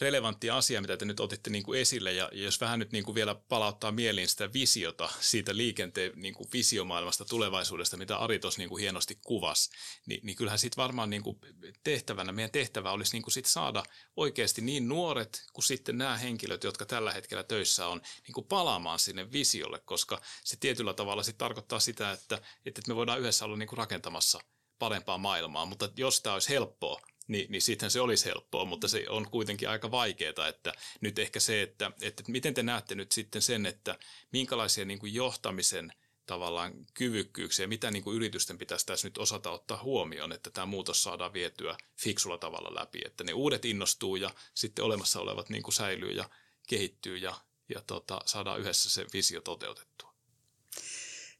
relevantti 0.00 0.50
asia, 0.50 0.80
mitä 0.80 0.96
te 0.96 1.04
nyt 1.04 1.20
otitte 1.20 1.50
niin 1.50 1.62
kuin 1.62 1.80
esille. 1.80 2.12
Ja 2.12 2.30
jos 2.32 2.60
vähän 2.60 2.78
nyt 2.78 2.92
niin 2.92 3.04
kuin 3.04 3.14
vielä 3.14 3.34
palauttaa 3.34 3.92
mieliin 3.92 4.28
sitä 4.28 4.52
visiota 4.52 5.08
siitä 5.20 5.56
liikenteen 5.56 6.12
niin 6.16 6.34
kuin 6.34 6.48
visiomaailmasta 6.52 7.24
tulevaisuudesta, 7.24 7.96
mitä 7.96 8.16
Ari 8.16 8.38
tuossa 8.38 8.60
niin 8.60 8.68
kuin 8.68 8.80
hienosti 8.80 9.18
kuvasi, 9.24 9.70
niin, 10.06 10.20
niin 10.22 10.36
kyllähän 10.36 10.58
sitten 10.58 10.82
varmaan 10.82 11.10
niin 11.10 11.22
kuin 11.22 11.38
tehtävänä, 11.84 12.32
meidän 12.32 12.50
tehtävä 12.50 12.90
olisi 12.90 13.12
niin 13.12 13.22
kuin 13.22 13.32
sit 13.32 13.46
saada 13.46 13.82
oikeasti 14.16 14.62
niin 14.62 14.88
nuoret 14.88 15.42
kuin 15.52 15.64
sitten 15.64 15.98
nämä 15.98 16.16
henkilöt, 16.16 16.64
jotka 16.64 16.86
tällä 16.86 17.12
hetkellä 17.12 17.42
töissä 17.42 17.86
on, 17.86 18.00
niin 18.26 18.34
kuin 18.34 18.46
palaamaan 18.46 18.98
sinne 18.98 19.32
visiolle, 19.32 19.80
koska 19.84 20.20
se 20.44 20.56
tietyllä 20.60 20.94
tavalla 20.94 21.22
sitten 21.22 21.38
tarkoittaa 21.38 21.80
sitä, 21.80 22.12
että, 22.12 22.40
että 22.66 22.82
me 22.88 22.96
voidaan 22.96 23.20
yhdessä 23.20 23.44
olla 23.44 23.56
niin 23.56 23.68
kuin 23.68 23.78
rakentamassa 23.78 24.40
parempaa 24.78 25.18
maailmaa, 25.18 25.66
mutta 25.66 25.88
jos 25.96 26.20
tämä 26.20 26.34
olisi 26.34 26.48
helppoa, 26.48 27.00
niin, 27.28 27.52
niin 27.52 27.62
sittenhän 27.62 27.90
se 27.90 28.00
olisi 28.00 28.24
helppoa, 28.24 28.64
mutta 28.64 28.88
se 28.88 29.04
on 29.08 29.30
kuitenkin 29.30 29.68
aika 29.68 29.90
vaikeaa, 29.90 30.48
että 30.48 30.72
nyt 31.00 31.18
ehkä 31.18 31.40
se, 31.40 31.62
että, 31.62 31.90
että 32.02 32.22
miten 32.28 32.54
te 32.54 32.62
näette 32.62 32.94
nyt 32.94 33.12
sitten 33.12 33.42
sen, 33.42 33.66
että 33.66 33.98
minkälaisia 34.32 34.84
niin 34.84 34.98
kuin 34.98 35.14
johtamisen 35.14 35.92
tavallaan 36.26 36.72
kyvykkyyksiä, 36.94 37.66
mitä 37.66 37.90
niin 37.90 38.02
kuin 38.02 38.16
yritysten 38.16 38.58
pitäisi 38.58 38.86
tässä 38.86 39.08
nyt 39.08 39.18
osata 39.18 39.50
ottaa 39.50 39.82
huomioon, 39.82 40.32
että 40.32 40.50
tämä 40.50 40.66
muutos 40.66 41.02
saadaan 41.02 41.32
vietyä 41.32 41.76
fiksulla 42.00 42.38
tavalla 42.38 42.80
läpi, 42.80 43.00
että 43.04 43.24
ne 43.24 43.32
uudet 43.32 43.64
innostuu 43.64 44.16
ja 44.16 44.30
sitten 44.54 44.84
olemassa 44.84 45.20
olevat 45.20 45.48
niin 45.48 45.62
kuin 45.62 45.74
säilyy 45.74 46.10
ja 46.10 46.30
kehittyy 46.68 47.16
ja, 47.16 47.34
ja 47.74 47.82
tota, 47.86 48.20
saadaan 48.26 48.60
yhdessä 48.60 48.90
se 48.90 49.06
visio 49.12 49.40
toteutettua. 49.40 50.07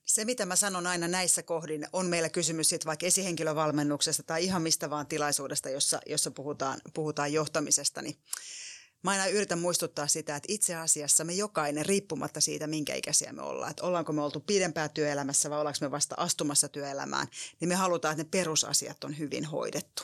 Se, 0.08 0.24
mitä 0.24 0.46
mä 0.46 0.56
sanon 0.56 0.86
aina 0.86 1.08
näissä 1.08 1.42
kohdin, 1.42 1.86
on 1.92 2.06
meillä 2.06 2.28
kysymys 2.28 2.68
siitä 2.68 2.86
vaikka 2.86 3.06
esihenkilövalmennuksesta 3.06 4.22
tai 4.22 4.44
ihan 4.44 4.62
mistä 4.62 4.90
vaan 4.90 5.06
tilaisuudesta, 5.06 5.70
jossa, 5.70 6.00
jossa 6.06 6.30
puhutaan, 6.30 6.80
puhutaan 6.94 7.32
johtamisesta. 7.32 8.02
Niin 8.02 8.16
mä 9.04 9.10
aina 9.10 9.26
yritän 9.26 9.58
muistuttaa 9.58 10.06
sitä, 10.06 10.36
että 10.36 10.52
itse 10.52 10.74
asiassa 10.74 11.24
me 11.24 11.32
jokainen, 11.32 11.86
riippumatta 11.86 12.40
siitä, 12.40 12.66
minkä 12.66 12.94
ikäisiä 12.94 13.32
me 13.32 13.42
ollaan, 13.42 13.70
että 13.70 13.82
ollaanko 13.82 14.12
me 14.12 14.22
oltu 14.22 14.40
pidempään 14.40 14.90
työelämässä 14.90 15.50
vai 15.50 15.58
ollaanko 15.58 15.78
me 15.80 15.90
vasta 15.90 16.14
astumassa 16.18 16.68
työelämään, 16.68 17.26
niin 17.60 17.68
me 17.68 17.74
halutaan, 17.74 18.12
että 18.12 18.24
ne 18.24 18.28
perusasiat 18.42 19.04
on 19.04 19.18
hyvin 19.18 19.44
hoidettu. 19.44 20.02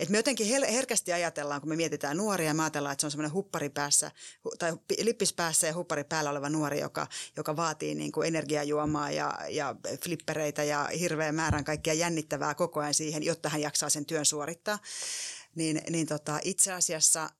Et 0.00 0.08
me 0.08 0.18
jotenkin 0.18 0.46
herkästi 0.72 1.12
ajatellaan, 1.12 1.60
kun 1.60 1.68
me 1.68 1.76
mietitään 1.76 2.16
nuoria, 2.16 2.54
me 2.54 2.62
ajatellaan, 2.62 2.92
että 2.92 3.00
se 3.00 3.06
on 3.06 3.10
semmoinen 3.10 3.32
huppari 3.32 3.68
päässä, 3.68 4.10
tai 4.58 4.72
lippis 4.98 5.32
päässä 5.32 5.66
ja 5.66 5.74
huppari 5.74 6.04
päällä 6.04 6.30
oleva 6.30 6.48
nuori, 6.48 6.80
joka, 6.80 7.06
joka 7.36 7.56
vaatii 7.56 7.94
niin 7.94 8.12
kuin 8.12 8.28
energiajuomaa 8.28 9.10
ja, 9.10 9.38
ja 9.48 9.76
flippereitä 10.04 10.64
ja 10.64 10.88
hirveän 10.98 11.34
määrän 11.34 11.64
kaikkia 11.64 11.94
jännittävää 11.94 12.54
koko 12.54 12.80
ajan 12.80 12.94
siihen, 12.94 13.22
jotta 13.22 13.48
hän 13.48 13.60
jaksaa 13.60 13.88
sen 13.88 14.06
työn 14.06 14.24
suorittaa. 14.24 14.78
Niin, 15.54 15.82
niin 15.90 16.06
tota, 16.06 16.38
itse 16.44 16.72
asiassa 16.72 17.30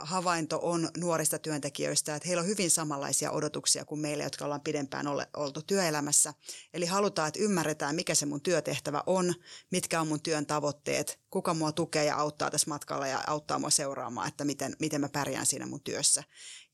havainto 0.00 0.58
on 0.62 0.88
nuorista 0.96 1.38
työntekijöistä, 1.38 2.14
että 2.14 2.28
heillä 2.28 2.40
on 2.40 2.46
hyvin 2.46 2.70
samanlaisia 2.70 3.30
odotuksia 3.30 3.84
kuin 3.84 4.00
meillä, 4.00 4.24
jotka 4.24 4.44
ollaan 4.44 4.60
pidempään 4.60 5.06
ole, 5.06 5.28
oltu 5.36 5.62
työelämässä. 5.62 6.34
Eli 6.74 6.86
halutaan, 6.86 7.28
että 7.28 7.40
ymmärretään, 7.40 7.94
mikä 7.94 8.14
se 8.14 8.26
mun 8.26 8.40
työtehtävä 8.40 9.02
on, 9.06 9.34
mitkä 9.70 10.00
on 10.00 10.08
mun 10.08 10.20
työn 10.22 10.46
tavoitteet, 10.46 11.20
kuka 11.30 11.54
mua 11.54 11.72
tukee 11.72 12.04
ja 12.04 12.16
auttaa 12.16 12.50
tässä 12.50 12.70
matkalla 12.70 13.06
ja 13.06 13.20
auttaa 13.26 13.58
mua 13.58 13.70
seuraamaan, 13.70 14.28
että 14.28 14.44
miten, 14.44 14.76
miten 14.80 15.00
mä 15.00 15.08
pärjään 15.08 15.46
siinä 15.46 15.66
mun 15.66 15.80
työssä. 15.80 16.24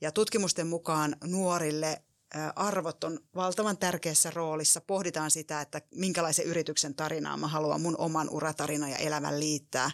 Ja 0.00 0.12
tutkimusten 0.12 0.66
mukaan 0.66 1.16
nuorille 1.24 2.02
arvot 2.56 3.04
on 3.04 3.20
valtavan 3.34 3.78
tärkeässä 3.78 4.30
roolissa. 4.30 4.80
Pohditaan 4.80 5.30
sitä, 5.30 5.60
että 5.60 5.82
minkälaisen 5.94 6.44
yrityksen 6.44 6.94
tarinaa 6.94 7.36
mä 7.36 7.48
haluan 7.48 7.80
mun 7.80 7.96
oman 7.98 8.30
uratarina 8.30 8.88
ja 8.88 8.96
elämän 8.96 9.40
liittää. 9.40 9.90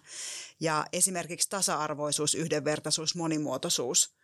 Ja 0.61 0.87
esimerkiksi 0.93 1.49
tasa-arvoisuus, 1.49 2.35
yhdenvertaisuus, 2.35 3.15
monimuotoisuus 3.15 4.17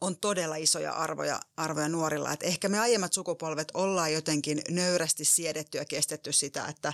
on 0.00 0.16
todella 0.16 0.56
isoja 0.56 0.92
arvoja, 0.92 1.40
arvoja 1.56 1.88
nuorilla. 1.88 2.32
Et 2.32 2.42
ehkä 2.42 2.68
me 2.68 2.78
aiemmat 2.78 3.12
sukupolvet 3.12 3.68
ollaan 3.74 4.12
jotenkin 4.12 4.62
nöyrästi 4.68 5.24
siedetty 5.24 5.78
ja 5.78 5.84
kestetty 5.84 6.32
sitä, 6.32 6.66
että 6.66 6.92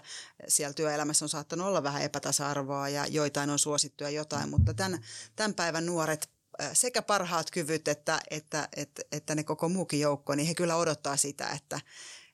siellä 0.49 0.75
työelämässä 0.75 1.25
on 1.25 1.29
saattanut 1.29 1.67
olla 1.67 1.83
vähän 1.83 2.03
epätasa-arvoa 2.03 2.89
ja 2.89 3.07
joitain 3.07 3.51
on 3.51 3.59
suosittu 3.59 4.05
ja 4.05 4.11
jotain, 4.11 4.51
mutta 4.51 4.75
tämän, 4.75 5.05
tämän 5.37 5.55
päivän 5.55 5.87
nuoret 5.87 6.36
sekä 6.73 7.03
parhaat 7.03 7.51
kyvyt 7.51 7.89
että, 7.89 8.21
että, 8.31 8.69
että, 8.77 9.03
että 9.13 9.35
ne 9.35 9.45
koko 9.45 9.69
muukin 9.69 10.01
joukko, 10.01 10.35
niin 10.35 10.47
he 10.47 10.55
kyllä 10.55 10.77
odottaa 10.77 11.17
sitä, 11.17 11.49
että, 11.49 11.81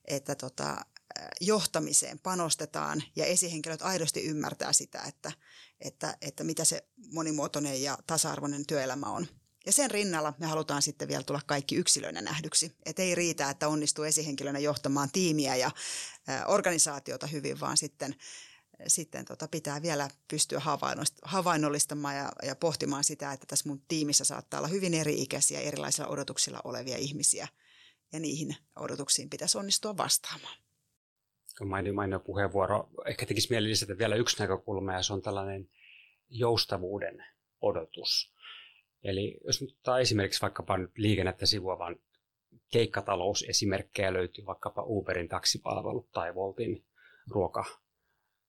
että 0.05 0.35
tota, 0.35 0.85
johtamiseen 1.41 2.19
panostetaan 2.19 3.03
ja 3.17 3.25
esihenkilöt 3.27 3.83
aidosti 3.83 4.25
ymmärtää 4.25 4.73
sitä, 4.73 5.03
että, 5.09 5.33
että, 5.81 6.17
että 6.21 6.45
mitä 6.45 6.65
se 6.65 6.85
monimuotoinen 7.13 7.83
ja 7.83 7.99
tasa-arvoinen 8.07 8.67
työelämä 8.67 9.07
on. 9.07 9.27
Ja 9.67 9.73
sen 9.73 9.91
rinnalla 9.91 10.35
me 10.39 10.47
halutaan 10.47 10.83
sitten 10.83 11.09
vielä 11.09 11.23
tulla 11.23 11.41
kaikki 11.47 11.77
yksilöinä 11.77 12.21
nähdyksi. 12.21 12.77
Et 12.87 12.99
ei 12.99 13.15
riitä, 13.15 13.51
että 13.51 13.69
onnistuu 13.69 14.05
esihenkilönä 14.05 14.59
johtamaan 14.59 15.11
tiimiä 15.13 15.57
ja 15.57 15.71
organisaatiota 16.47 17.27
hyvin, 17.27 17.61
vaan 17.61 17.77
sitten, 17.77 18.17
sitten 18.87 19.25
tota 19.25 19.49
pitää 19.49 19.83
vielä 19.83 20.11
pystyä 20.29 20.61
havainnollistamaan 21.25 22.17
ja, 22.17 22.33
ja 22.43 22.57
pohtimaan 22.57 23.05
sitä, 23.05 23.33
että 23.33 23.47
tässä 23.47 23.69
mun 23.69 23.83
tiimissä 23.89 24.25
saattaa 24.25 24.61
olla 24.61 24.69
hyvin 24.69 24.95
eri-ikäisiä, 24.95 25.61
erilaisilla 25.61 26.09
odotuksilla 26.09 26.61
olevia 26.65 26.97
ihmisiä. 26.97 27.49
Ja 28.13 28.21
niihin 28.21 28.57
odotuksiin 28.77 29.31
pitäisi 29.31 29.59
onnistua 29.59 29.97
vastaamaan. 29.97 30.57
Mainio, 31.65 31.93
mainio 31.93 32.21
puheenvuoro. 32.21 32.89
Ehkä 33.07 33.27
tekisi 33.27 33.51
mieli 33.51 33.69
lisätä 33.69 33.99
vielä 33.99 34.15
yksi 34.15 34.39
näkökulma, 34.39 34.93
ja 34.93 35.03
se 35.03 35.13
on 35.13 35.23
tällainen 35.23 35.69
joustavuuden 36.29 37.25
odotus 37.61 38.33
Eli 39.05 39.41
jos 39.47 39.61
nyt 39.61 39.71
ottaa 39.71 40.01
esimerkiksi 40.01 40.43
vaikkapa 40.43 40.79
nyt 40.79 40.99
liikennettä 40.99 41.47
sivuavan 41.47 41.97
keikkatalousesimerkkejä 42.73 44.13
löytyy 44.13 44.47
vaikkapa 44.47 44.83
Uberin 44.87 45.29
taksipalvelut 45.29 46.11
tai 46.13 46.35
Voltin 46.35 46.85
ruoka, 47.29 47.65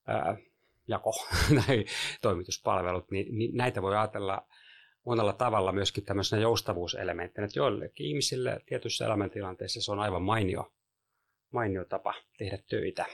ää, 0.08 0.38
jako 0.88 1.12
tai 1.66 1.86
toimituspalvelut, 2.22 3.12
niin, 3.12 3.38
niin 3.38 3.58
näitä 3.58 3.82
voi 3.82 3.98
ajatella 3.98 4.48
monella 5.06 5.34
tavalla 5.34 5.72
myöskin 5.72 6.06
tämmöisenä 6.06 6.42
joustavuuselementtinä, 6.42 7.46
että 7.46 7.60
joillekin 7.60 8.08
ihmisille 8.08 8.60
tietyissä 8.66 9.06
elämäntilanteissa 9.06 9.82
se 9.82 9.92
on 9.92 10.00
aivan 10.00 10.22
mainio, 10.22 10.74
mainio 11.52 11.86
tapa 11.86 12.14
tehdä 12.38 12.58
töitä. 12.70 13.06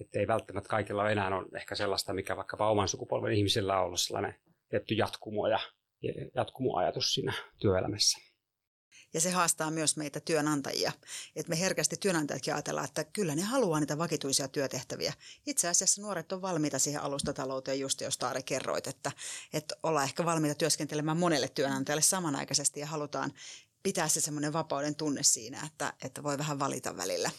Että 0.00 0.18
ei 0.18 0.26
välttämättä 0.26 0.68
kaikilla 0.68 1.10
enää 1.10 1.36
ole 1.36 1.46
ehkä 1.56 1.74
sellaista, 1.74 2.12
mikä 2.12 2.36
vaikkapa 2.36 2.70
oman 2.70 2.88
sukupolven 2.88 3.32
ihmisillä 3.32 3.78
on 3.78 3.86
ollut 3.86 4.00
sellainen 4.00 4.34
tietty 4.68 4.94
jatkumo 4.94 5.46
ja 5.46 5.58
jatkumoajatus 6.34 7.14
siinä 7.14 7.32
työelämässä. 7.58 8.33
Ja 9.14 9.20
se 9.20 9.30
haastaa 9.30 9.70
myös 9.70 9.96
meitä 9.96 10.20
työnantajia. 10.20 10.92
Että 11.36 11.50
me 11.50 11.60
herkästi 11.60 11.96
työnantajatkin 11.96 12.54
ajatellaan, 12.54 12.84
että 12.84 13.04
kyllä 13.04 13.34
ne 13.34 13.42
haluaa 13.42 13.80
niitä 13.80 13.98
vakituisia 13.98 14.48
työtehtäviä. 14.48 15.12
Itse 15.46 15.68
asiassa 15.68 16.02
nuoret 16.02 16.32
on 16.32 16.42
valmiita 16.42 16.78
siihen 16.78 17.02
alustatalouteen, 17.02 17.80
just 17.80 18.00
jos 18.00 18.18
Taari 18.18 18.42
kerroit, 18.42 18.86
että, 18.86 19.12
että 19.52 19.76
ollaan 19.82 20.04
ehkä 20.04 20.24
valmiita 20.24 20.54
työskentelemään 20.54 21.16
monelle 21.16 21.48
työnantajalle 21.48 22.02
samanaikaisesti 22.02 22.80
ja 22.80 22.86
halutaan 22.86 23.32
pitää 23.82 24.08
se 24.08 24.20
semmoinen 24.20 24.52
vapauden 24.52 24.94
tunne 24.94 25.22
siinä, 25.22 25.62
että, 25.66 25.92
että 26.04 26.22
voi 26.22 26.38
vähän 26.38 26.58
valita 26.58 26.96
välillä. 26.96 27.30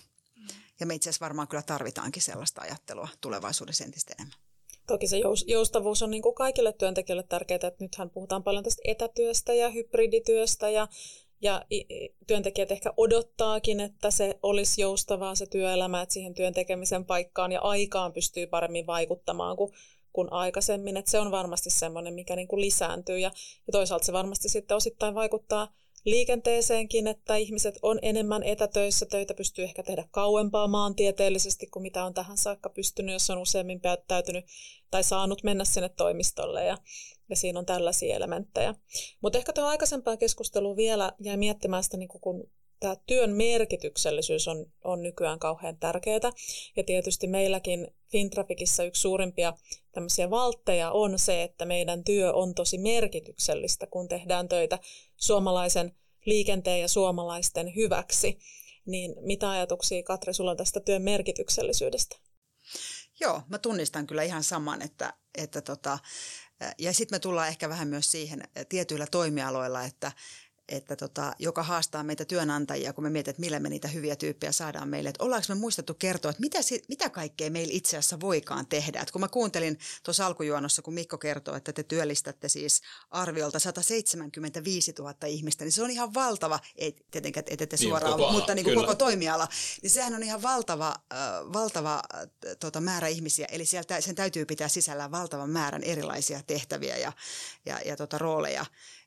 Ja 0.80 0.86
me 0.86 0.96
itse 0.96 1.10
asiassa 1.10 1.26
varmaan 1.26 1.48
kyllä 1.48 1.64
tarvitaankin 1.64 2.22
sellaista 2.22 2.62
ajattelua 2.62 3.08
tulevaisuudessa 3.22 3.84
entistä 3.84 4.14
enemmän. 4.20 4.40
Toki 4.88 5.08
se 5.08 5.18
joustavuus 5.48 6.02
on 6.02 6.12
niin 6.12 6.22
kuin 6.22 6.36
kaikille 6.36 6.74
työntekijöille 6.74 7.24
tärkeää, 7.24 7.56
että 7.68 7.84
nythän 7.84 8.10
puhutaan 8.10 8.44
paljon 8.44 8.64
tästä 8.64 8.82
etätyöstä 8.86 9.54
ja 9.54 9.70
hybridityöstä 9.70 10.70
ja, 10.70 10.88
ja 11.42 11.66
työntekijät 12.28 12.72
ehkä 12.72 12.94
odottaakin, 12.98 13.80
että 13.80 14.12
se 14.12 14.40
olisi 14.44 14.82
joustavaa 14.82 15.36
se 15.36 15.46
työelämä, 15.46 16.02
että 16.02 16.14
siihen 16.14 16.34
työn 16.34 16.54
tekemisen 16.54 17.06
paikkaan 17.06 17.52
ja 17.52 17.62
aikaan 17.62 18.14
pystyy 18.14 18.48
paremmin 18.48 18.88
vaikuttamaan 18.88 19.58
kuin, 19.58 19.74
kuin 20.14 20.34
aikaisemmin. 20.34 20.98
Että 20.98 21.12
se 21.12 21.20
on 21.20 21.32
varmasti 21.32 21.70
semmoinen, 21.70 22.14
mikä 22.14 22.36
niin 22.36 22.48
kuin 22.48 22.62
lisääntyy. 22.62 23.20
Ja, 23.20 23.32
ja 23.68 23.72
toisaalta 23.72 24.06
se 24.06 24.14
varmasti 24.14 24.50
sitten 24.50 24.78
osittain 24.78 25.16
vaikuttaa– 25.16 25.68
liikenteeseenkin, 26.06 27.08
että 27.08 27.36
ihmiset 27.36 27.80
on 27.82 28.00
enemmän 28.02 28.44
etätöissä, 28.44 29.06
töitä 29.06 29.34
pystyy 29.34 29.64
ehkä 29.64 29.84
tehdä 29.84 30.06
kauempaa 30.12 30.68
maantieteellisesti 30.68 31.68
kuin 31.68 31.84
mitä 31.84 32.06
on 32.06 32.14
tähän 32.14 32.38
saakka 32.38 32.70
pystynyt, 32.70 33.14
jos 33.14 33.30
on 33.30 33.38
useammin 33.38 33.82
täytynyt 34.08 34.46
tai 34.92 35.04
saanut 35.04 35.44
mennä 35.44 35.66
sinne 35.66 35.90
toimistolle. 35.90 36.66
Ja, 36.66 36.78
ja 37.30 37.36
siinä 37.36 37.60
on 37.60 37.66
tällaisia 37.66 38.16
elementtejä. 38.16 38.76
Mutta 39.22 39.38
ehkä 39.38 39.54
tuo 39.54 39.66
aikaisempaa 39.66 40.18
keskustelua 40.18 40.76
vielä 40.76 41.12
jäi 41.20 41.38
miettimään 41.38 41.84
sitä, 41.84 41.98
niin 41.98 42.10
kun 42.10 42.50
tämä 42.80 42.96
työn 43.08 43.30
merkityksellisyys 43.30 44.48
on, 44.48 44.66
on 44.84 45.04
nykyään 45.04 45.40
kauhean 45.40 45.78
tärkeää. 45.78 46.32
Ja 46.76 46.84
tietysti 46.84 47.28
meilläkin 47.28 47.88
Fintrafikissa 48.12 48.84
yksi 48.84 49.02
suurimpia 49.02 49.54
tämmöisiä 49.92 50.30
valtteja 50.30 50.92
on 50.92 51.20
se, 51.20 51.44
että 51.44 51.66
meidän 51.66 52.04
työ 52.04 52.34
on 52.34 52.56
tosi 52.56 52.78
merkityksellistä, 52.78 53.88
kun 53.88 54.08
tehdään 54.08 54.48
töitä 54.48 54.80
suomalaisen 55.16 55.96
liikenteen 56.26 56.82
ja 56.82 56.88
suomalaisten 56.88 57.76
hyväksi. 57.76 58.40
Niin 58.86 59.16
mitä 59.22 59.50
ajatuksia, 59.50 60.04
Katri, 60.04 60.34
sulla 60.34 60.52
on 60.52 60.58
tästä 60.58 60.80
työn 60.80 61.02
merkityksellisyydestä? 61.02 62.18
Joo, 63.20 63.42
mä 63.50 63.58
tunnistan 63.58 64.08
kyllä 64.08 64.24
ihan 64.24 64.44
saman, 64.44 64.82
että, 64.82 65.14
että 65.36 65.62
tota, 65.62 66.00
ja 66.78 66.94
sitten 66.94 67.16
me 67.16 67.20
tullaan 67.20 67.48
ehkä 67.48 67.70
vähän 67.70 67.88
myös 67.88 68.12
siihen 68.12 68.44
tietyillä 68.70 69.08
toimialoilla, 69.08 69.84
että, 69.84 70.12
että 70.70 70.96
tota, 70.96 71.34
joka 71.40 71.64
haastaa 71.64 72.04
meitä 72.04 72.26
työnantajia, 72.26 72.94
kun 72.94 73.04
me 73.04 73.10
mietitään, 73.10 73.32
että 73.32 73.40
millä 73.40 73.60
me 73.60 73.70
niitä 73.70 73.88
hyviä 73.88 74.16
tyyppejä 74.16 74.52
saadaan 74.52 74.90
meille. 74.90 75.10
Että 75.10 75.24
ollaanko 75.24 75.46
me 75.50 75.56
muistettu 75.56 75.94
kertoa, 75.94 76.32
että 76.32 76.42
mitä, 76.42 76.60
mitä 76.90 77.10
kaikkea 77.10 77.50
meillä 77.50 77.72
itse 77.74 77.98
asiassa 77.98 78.20
voikaan 78.20 78.68
tehdä. 78.68 79.00
Että 79.02 79.12
kun 79.12 79.22
mä 79.22 79.28
kuuntelin 79.28 79.80
tuossa 80.04 80.26
alkujuonossa, 80.26 80.82
kun 80.82 80.94
Mikko 80.94 81.18
kertoo, 81.18 81.56
että 81.56 81.74
te 81.74 81.84
työllistätte 81.84 82.50
siis 82.50 82.82
arviolta 83.10 83.60
175 83.60 84.94
000 85.00 85.14
ihmistä, 85.28 85.64
niin 85.64 85.72
se 85.72 85.84
on 85.84 85.92
ihan 85.92 86.14
valtava, 86.14 86.60
ei 86.76 86.96
tietenkään 87.12 87.46
ette 87.50 87.66
te 87.66 87.78
niin, 87.80 87.90
suoraan, 87.90 88.18
niin, 88.18 88.32
mutta 88.32 88.56
niin 88.56 88.64
kuin 88.66 88.76
koko 88.76 88.96
toimiala, 88.96 89.48
niin 89.82 89.90
sehän 89.90 90.16
on 90.16 90.24
ihan 90.24 90.42
valtava, 90.42 90.96
äh, 91.14 91.20
valtava 91.54 91.96
äh, 91.96 92.22
tota, 92.60 92.82
määrä 92.82 93.08
ihmisiä. 93.08 93.48
Eli 93.52 93.66
sieltä 93.66 94.02
sen 94.02 94.16
täytyy 94.16 94.46
pitää 94.46 94.68
sisällään 94.68 95.12
valtavan 95.12 95.50
määrän 95.50 95.84
erilaisia 95.84 96.42
tehtäviä 96.48 96.98
ja, 96.98 97.12
ja, 97.66 97.80
ja 97.86 97.96
tota, 97.98 98.18
rooleja 98.18 98.66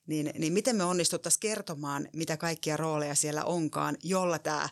niin, 0.08 0.30
niin 0.38 0.52
miten 0.52 0.76
me 0.76 0.84
onnistuttaisiin 0.84 1.40
kertomaan, 1.40 2.08
mitä 2.12 2.36
kaikkia 2.36 2.76
rooleja 2.76 3.14
siellä 3.14 3.44
onkaan, 3.44 3.96
jolla 4.02 4.38
tämä 4.38 4.68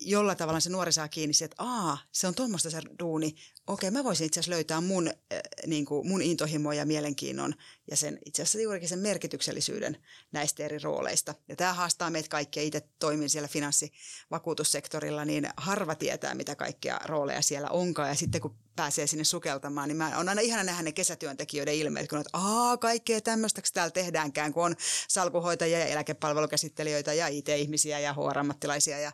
jolla 0.00 0.34
tavalla 0.34 0.60
se 0.60 0.70
nuori 0.70 0.92
saa 0.92 1.08
kiinni 1.08 1.34
että 1.44 1.56
aa, 1.58 1.98
se 2.12 2.26
on 2.26 2.34
tuommoista 2.34 2.70
se 2.70 2.80
duuni. 2.98 3.34
Okei, 3.66 3.90
mä 3.90 4.04
voisin 4.04 4.26
itse 4.26 4.40
asiassa 4.40 4.54
löytää 4.54 4.80
mun, 4.80 5.08
äh, 5.08 5.40
niin 5.66 5.84
kuin, 5.84 6.08
mun 6.08 6.22
intohimo 6.22 6.72
ja 6.72 6.86
mielenkiinnon 6.86 7.54
ja 7.90 7.96
sen 7.96 8.18
itse 8.26 8.42
asiassa 8.42 8.60
juurikin 8.60 8.88
sen 8.88 8.98
merkityksellisyyden 8.98 9.96
näistä 10.32 10.64
eri 10.64 10.78
rooleista. 10.78 11.34
Ja 11.48 11.56
tämä 11.56 11.72
haastaa 11.72 12.10
meitä 12.10 12.28
kaikkia. 12.28 12.62
Itse 12.62 12.88
toimin 12.98 13.30
siellä 13.30 13.48
finanssivakuutussektorilla, 13.48 15.24
niin 15.24 15.48
harva 15.56 15.94
tietää, 15.94 16.34
mitä 16.34 16.54
kaikkia 16.54 17.00
rooleja 17.04 17.42
siellä 17.42 17.68
onkaan. 17.68 18.08
Ja 18.08 18.14
sitten 18.14 18.40
kun 18.40 18.56
pääsee 18.80 19.06
sinne 19.06 19.24
sukeltamaan, 19.24 19.88
niin 19.88 19.96
mä 19.96 20.18
on 20.18 20.28
aina 20.28 20.40
ihana 20.40 20.64
nähdä 20.64 20.82
ne 20.82 20.92
kesätyöntekijöiden 20.92 21.74
ilmeet, 21.74 22.08
kun 22.08 22.18
on, 22.18 22.20
että 22.20 22.38
aa, 22.38 22.76
kaikkea 22.76 23.20
tämmöistä 23.20 23.62
täällä 23.72 23.90
tehdäänkään, 23.90 24.52
kun 24.52 24.64
on 24.64 24.76
salkuhoitajia 25.08 25.78
ja 25.78 25.86
eläkepalvelukäsittelijöitä 25.86 27.12
ja 27.12 27.28
IT-ihmisiä 27.28 27.98
ja 27.98 28.12
HR-ammattilaisia 28.14 28.98
ja, 28.98 29.12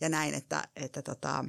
ja 0.00 0.08
näin, 0.08 0.34
että, 0.34 0.68
että 0.76 1.02
tota, 1.02 1.44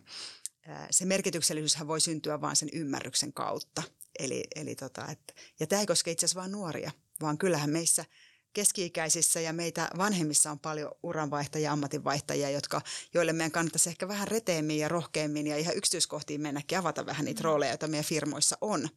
se 0.91 1.05
merkityksellisyyshän 1.05 1.87
voi 1.87 2.01
syntyä 2.01 2.41
vain 2.41 2.55
sen 2.55 2.69
ymmärryksen 2.73 3.33
kautta. 3.33 3.83
Eli, 4.19 4.43
eli 4.55 4.75
tota, 4.75 5.07
että, 5.11 5.33
ja 5.59 5.67
tämä 5.67 5.79
ei 5.79 5.85
koske 5.85 6.11
itse 6.11 6.25
asiassa 6.25 6.39
vain 6.39 6.51
nuoria, 6.51 6.91
vaan 7.21 7.37
kyllähän 7.37 7.69
meissä– 7.69 8.05
keski-ikäisissä 8.57 9.41
ja 9.41 9.53
meitä 9.53 9.89
vanhemmissa 9.97 10.51
on 10.51 10.59
paljon 10.59 10.91
uranvaihtajia, 11.03 11.71
ammatinvaihtajia, 11.71 12.49
jotka, 12.49 12.81
joille 13.13 13.33
meidän 13.33 13.51
kannattaisi 13.51 13.89
ehkä 13.89 14.07
vähän 14.07 14.27
reteemmin 14.27 14.79
ja 14.79 14.87
rohkeammin 14.87 15.47
ja 15.47 15.57
ihan 15.57 15.77
yksityiskohtiin 15.77 16.41
mennäkin 16.41 16.77
avata 16.77 17.05
vähän 17.05 17.25
niitä 17.25 17.43
rooleja, 17.43 17.71
joita 17.71 17.87
meidän 17.87 18.05
firmoissa 18.05 18.57
on, 18.61 18.89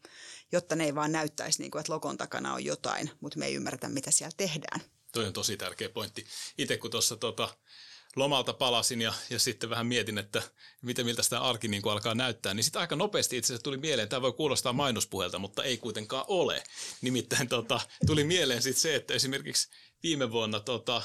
jotta 0.52 0.76
ne 0.76 0.84
ei 0.84 0.94
vaan 0.94 1.12
näyttäisi 1.12 1.62
niin 1.62 1.70
kuin, 1.70 1.80
että 1.80 1.92
logon 1.92 2.16
takana 2.16 2.54
on 2.54 2.64
jotain, 2.64 3.10
mutta 3.20 3.38
me 3.38 3.46
ei 3.46 3.54
ymmärretä, 3.54 3.88
mitä 3.88 4.10
siellä 4.10 4.34
tehdään. 4.36 4.80
Toi 5.12 5.26
on 5.26 5.32
tosi 5.32 5.56
tärkeä 5.56 5.88
pointti. 5.88 6.26
Itse 6.58 6.76
kun 6.76 6.90
tuossa 6.90 7.16
tota, 7.16 7.56
lomalta 8.16 8.52
palasin 8.52 9.00
ja, 9.00 9.14
ja 9.30 9.38
sitten 9.38 9.70
vähän 9.70 9.86
mietin, 9.86 10.18
että 10.18 10.42
miten 10.82 11.06
miltä 11.06 11.22
sitä 11.22 11.40
arki 11.40 11.68
niin 11.68 11.82
kuin 11.82 11.92
alkaa 11.92 12.14
näyttää, 12.14 12.54
niin 12.54 12.64
sitten 12.64 12.80
aika 12.80 12.96
nopeasti 12.96 13.36
itse 13.36 13.46
asiassa 13.46 13.64
tuli 13.64 13.76
mieleen, 13.76 14.08
tämä 14.08 14.22
voi 14.22 14.32
kuulostaa 14.32 14.72
mainospuhelta, 14.72 15.38
mutta 15.38 15.62
ei 15.62 15.76
kuitenkaan 15.76 16.24
ole. 16.28 16.62
Nimittäin 17.00 17.48
tota, 17.48 17.80
tuli 18.06 18.24
mieleen 18.24 18.62
sitten 18.62 18.82
se, 18.82 18.94
että 18.94 19.14
esimerkiksi 19.14 19.68
viime 20.02 20.30
vuonna 20.30 20.60
tota, 20.60 21.02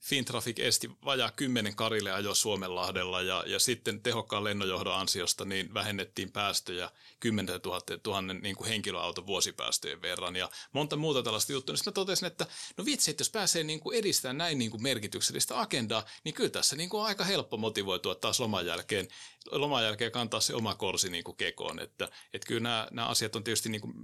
Fintraffic 0.00 0.58
esti 0.58 0.90
vajaa 1.04 1.30
kymmenen 1.30 1.76
karille 1.76 2.12
ajo 2.12 2.34
Suomenlahdella 2.34 3.22
ja, 3.22 3.44
ja 3.46 3.58
sitten 3.58 4.02
tehokkaan 4.02 4.44
lennonjohdon 4.44 4.94
ansiosta 4.94 5.44
niin 5.44 5.74
vähennettiin 5.74 6.32
päästöjä 6.32 6.90
10 7.20 7.60
000, 7.64 7.80
000 8.06 8.22
niin 8.22 8.56
kuin 8.56 8.68
henkilöauton 8.68 9.26
vuosipäästöjen 9.26 10.02
verran 10.02 10.36
ja 10.36 10.50
monta 10.72 10.96
muuta 10.96 11.22
tällaista 11.22 11.52
juttua. 11.52 11.72
Niin 11.72 11.78
sitten 11.78 11.90
mä 11.90 11.94
totesin, 11.94 12.26
että 12.26 12.46
no 12.76 12.84
vitsi, 12.84 13.10
että 13.10 13.20
jos 13.20 13.30
pääsee 13.30 13.64
niin 13.64 13.80
kuin 13.80 13.98
edistämään 13.98 14.38
näin 14.38 14.58
niin 14.58 14.70
kuin 14.70 14.82
merkityksellistä 14.82 15.60
agendaa, 15.60 16.04
niin 16.24 16.34
kyllä 16.34 16.50
tässä 16.50 16.76
niin 16.76 16.88
kuin 16.88 17.00
on 17.00 17.06
aika 17.06 17.24
helppo 17.24 17.56
motivoitua 17.56 18.14
taas 18.14 18.40
loman 18.40 18.66
jälkeen, 18.66 19.08
loman 19.50 19.84
jälkeen 19.84 20.12
kantaa 20.12 20.40
se 20.40 20.54
oma 20.54 20.74
korsi 20.74 21.10
niin 21.10 21.24
kuin 21.24 21.36
kekoon. 21.36 21.80
Että, 21.80 22.08
että 22.32 22.46
kyllä 22.46 22.60
nämä, 22.60 22.88
nämä 22.90 23.08
asiat 23.08 23.36
on 23.36 23.44
tietysti 23.44 23.68
niin 23.68 23.80
kuin 23.80 23.94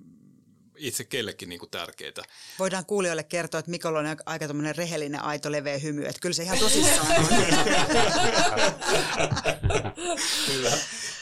itse 0.83 1.05
kellekin 1.05 1.49
niin 1.49 1.59
kuin 1.59 1.71
tärkeitä. 1.71 2.23
Voidaan 2.59 2.87
kuulijoille 2.87 3.23
kertoa, 3.23 3.61
että 3.61 3.71
Mikolla 3.71 3.99
on 3.99 4.07
aika 4.27 4.47
tämmöinen 4.47 4.77
rehellinen, 4.77 5.23
aito, 5.23 5.53
leveä 5.53 5.79
hymy. 5.79 6.05
Että 6.05 6.21
kyllä 6.21 6.35
se 6.35 6.43
ihan 6.43 6.59
tosissaan 6.59 7.07
on. 7.19 7.27
hyvä, 10.53 10.71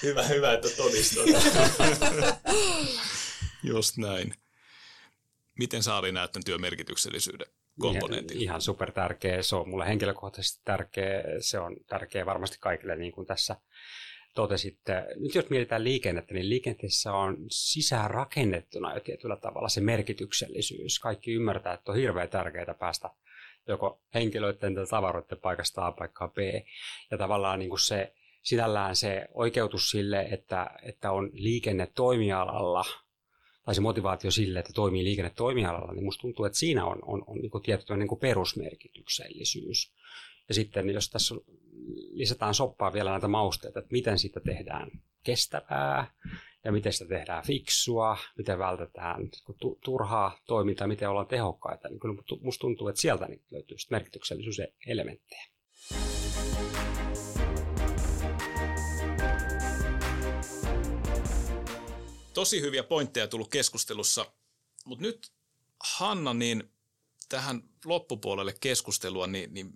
hyvä, 0.02 0.22
hyvä, 0.22 0.52
että 0.52 0.68
todistat. 0.68 1.26
Just 3.62 3.96
näin. 3.96 4.34
Miten 5.58 5.82
Saari 5.82 6.12
näet 6.12 6.32
tämän 6.32 6.44
työmerkityksellisyyden 6.44 7.46
komponentin? 7.80 8.36
Ihan, 8.36 8.42
ihan 8.42 8.60
super 8.60 8.92
tärkeä. 8.92 9.42
Se 9.42 9.56
on 9.56 9.68
mulle 9.68 9.88
henkilökohtaisesti 9.88 10.60
tärkeä. 10.64 11.22
Se 11.40 11.58
on 11.58 11.76
tärkeä 11.86 12.26
varmasti 12.26 12.56
kaikille, 12.60 12.96
niin 12.96 13.12
kuin 13.12 13.26
tässä 13.26 13.56
totesitte, 14.34 15.06
nyt 15.16 15.34
jos 15.34 15.50
mietitään 15.50 15.84
liikennettä, 15.84 16.34
niin 16.34 16.48
liikenteessä 16.48 17.12
on 17.12 17.36
sisään 17.50 18.10
rakennettuna 18.10 18.94
jo 18.94 19.00
tietyllä 19.00 19.36
tavalla 19.36 19.68
se 19.68 19.80
merkityksellisyys. 19.80 20.98
Kaikki 20.98 21.32
ymmärtää, 21.32 21.74
että 21.74 21.92
on 21.92 21.98
hirveän 21.98 22.28
tärkeää 22.28 22.74
päästä 22.78 23.10
joko 23.68 24.00
henkilöiden 24.14 24.74
tai 24.74 24.86
tavaroiden 24.86 25.38
paikasta 25.38 25.86
A 25.86 25.92
paikkaan 25.92 26.30
B. 26.30 26.38
Ja 27.10 27.18
tavallaan 27.18 27.58
niin 27.58 27.68
kuin 27.68 27.80
se, 27.80 28.12
sinällään 28.42 28.96
se 28.96 29.28
oikeutus 29.34 29.90
sille, 29.90 30.20
että, 30.20 30.70
että 30.82 31.12
on 31.12 31.30
liikenne 31.32 31.88
toimialalla, 31.94 32.84
tai 33.64 33.74
se 33.74 33.80
motivaatio 33.80 34.30
sille, 34.30 34.58
että 34.58 34.72
toimii 34.72 35.04
liikenne 35.04 35.32
toimialalla, 35.36 35.92
niin 35.92 36.04
musta 36.04 36.20
tuntuu, 36.20 36.44
että 36.44 36.58
siinä 36.58 36.84
on, 36.84 36.98
on, 37.02 37.24
on 37.26 37.38
niin 37.38 37.62
tietty 37.64 37.96
niin 37.96 38.08
kuin 38.08 38.20
perusmerkityksellisyys. 38.20 39.92
Ja 40.48 40.54
sitten 40.54 40.90
jos 40.90 41.10
tässä 41.10 41.34
lisätään 42.10 42.54
soppaa 42.54 42.92
vielä 42.92 43.10
näitä 43.10 43.28
mausteita, 43.28 43.78
että 43.78 43.92
miten 43.92 44.18
siitä 44.18 44.40
tehdään 44.40 44.90
kestävää 45.22 46.14
ja 46.64 46.72
miten 46.72 46.92
sitä 46.92 47.08
tehdään 47.08 47.44
fiksua, 47.46 48.18
miten 48.38 48.58
vältetään 48.58 49.28
turhaa 49.84 50.38
toimintaa, 50.46 50.86
miten 50.86 51.10
ollaan 51.10 51.26
tehokkaita. 51.26 51.88
Niin 51.88 52.00
kyllä 52.00 52.14
musta 52.42 52.60
tuntuu, 52.60 52.88
että 52.88 53.00
sieltä 53.00 53.26
niin 53.26 53.42
löytyy 53.50 53.76
merkityksellisyyselementtejä. 53.90 55.46
Tosi 62.34 62.60
hyviä 62.60 62.82
pointteja 62.82 63.28
tullut 63.28 63.50
keskustelussa, 63.50 64.32
mutta 64.84 65.02
nyt 65.02 65.32
Hanna, 65.98 66.34
niin 66.34 66.72
tähän 67.28 67.62
loppupuolelle 67.84 68.54
keskustelua, 68.60 69.26
niin, 69.26 69.54
niin 69.54 69.72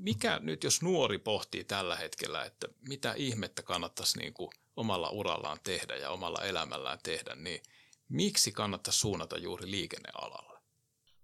mikä 0.00 0.38
nyt, 0.42 0.64
jos 0.64 0.82
nuori 0.82 1.18
pohtii 1.18 1.64
tällä 1.64 1.96
hetkellä, 1.96 2.44
että 2.44 2.68
mitä 2.88 3.14
ihmettä 3.16 3.62
kannattaisi 3.62 4.18
niin 4.18 4.34
kuin 4.34 4.50
omalla 4.76 5.10
urallaan 5.10 5.58
tehdä 5.64 5.96
ja 5.96 6.10
omalla 6.10 6.44
elämällään 6.44 6.98
tehdä, 7.02 7.34
niin 7.34 7.62
miksi 8.08 8.52
kannattaisi 8.52 8.98
suunnata 8.98 9.38
juuri 9.38 9.70
liikennealalle? 9.70 10.60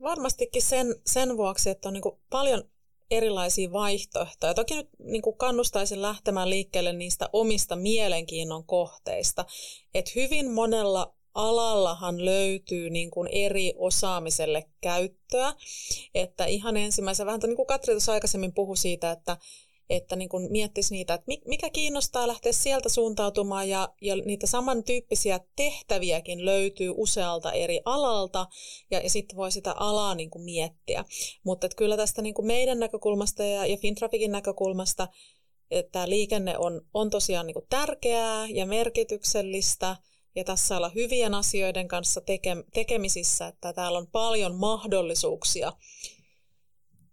Varmastikin 0.02 0.62
sen, 0.62 0.86
sen 1.06 1.36
vuoksi, 1.36 1.70
että 1.70 1.88
on 1.88 1.94
niin 1.94 2.02
paljon 2.30 2.70
erilaisia 3.10 3.72
vaihtoehtoja. 3.72 4.54
Toki 4.54 4.74
nyt 4.74 4.88
niin 4.98 5.22
kuin 5.22 5.36
kannustaisin 5.36 6.02
lähtemään 6.02 6.50
liikkeelle 6.50 6.92
niistä 6.92 7.28
omista 7.32 7.76
mielenkiinnon 7.76 8.64
kohteista. 8.64 9.44
että 9.94 10.10
hyvin 10.16 10.50
monella 10.50 11.14
alallahan 11.36 12.24
löytyy 12.24 12.90
niin 12.90 13.10
kuin 13.10 13.28
eri 13.32 13.72
osaamiselle 13.76 14.64
käyttöä. 14.80 15.54
Että 16.14 16.44
ihan 16.44 16.76
ensimmäisenä, 16.76 17.26
vähän 17.26 17.40
niin 17.44 17.56
kuin 17.56 17.66
Katri 17.66 17.94
tuossa 17.94 18.12
aikaisemmin 18.12 18.52
puhui 18.52 18.76
siitä, 18.76 19.10
että, 19.10 19.36
että 19.90 20.16
niin 20.16 20.28
kuin 20.28 20.52
miettisi 20.52 20.94
niitä, 20.94 21.14
että 21.14 21.32
mikä 21.46 21.70
kiinnostaa 21.70 22.28
lähteä 22.28 22.52
sieltä 22.52 22.88
suuntautumaan 22.88 23.68
ja, 23.68 23.88
ja 24.00 24.16
niitä 24.16 24.46
samantyyppisiä 24.46 25.40
tehtäviäkin 25.56 26.44
löytyy 26.44 26.92
usealta 26.96 27.52
eri 27.52 27.80
alalta 27.84 28.46
ja, 28.90 29.00
ja 29.00 29.10
sitten 29.10 29.36
voi 29.36 29.52
sitä 29.52 29.72
alaa 29.72 30.14
niin 30.14 30.30
kuin 30.30 30.44
miettiä. 30.44 31.04
Mutta 31.44 31.68
kyllä 31.76 31.96
tästä 31.96 32.22
niin 32.22 32.34
kuin 32.34 32.46
meidän 32.46 32.78
näkökulmasta 32.78 33.44
ja, 33.44 33.66
ja 33.66 33.76
Fintrafikin 33.76 34.32
näkökulmasta, 34.32 35.08
että 35.70 36.08
liikenne 36.08 36.58
on, 36.58 36.80
on 36.94 37.10
tosiaan 37.10 37.46
niin 37.46 37.54
kuin 37.54 37.66
tärkeää 37.70 38.46
ja 38.48 38.66
merkityksellistä– 38.66 39.96
ja 40.36 40.44
tässä 40.44 40.76
olla 40.76 40.88
hyvien 40.88 41.34
asioiden 41.34 41.88
kanssa 41.88 42.20
teke, 42.20 42.56
tekemisissä, 42.74 43.46
että 43.46 43.72
täällä 43.72 43.98
on 43.98 44.06
paljon 44.06 44.54
mahdollisuuksia 44.54 45.72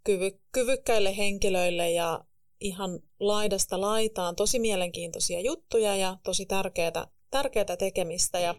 kyvy, 0.04 0.40
kyvykkäille 0.52 1.16
henkilöille 1.16 1.90
ja 1.90 2.24
ihan 2.60 3.00
laidasta 3.20 3.80
laitaan 3.80 4.36
tosi 4.36 4.58
mielenkiintoisia 4.58 5.40
juttuja 5.40 5.96
ja 5.96 6.16
tosi 6.22 6.46
tärkeää, 6.46 7.06
tärkeää 7.30 7.76
tekemistä 7.78 8.38
ja 8.38 8.54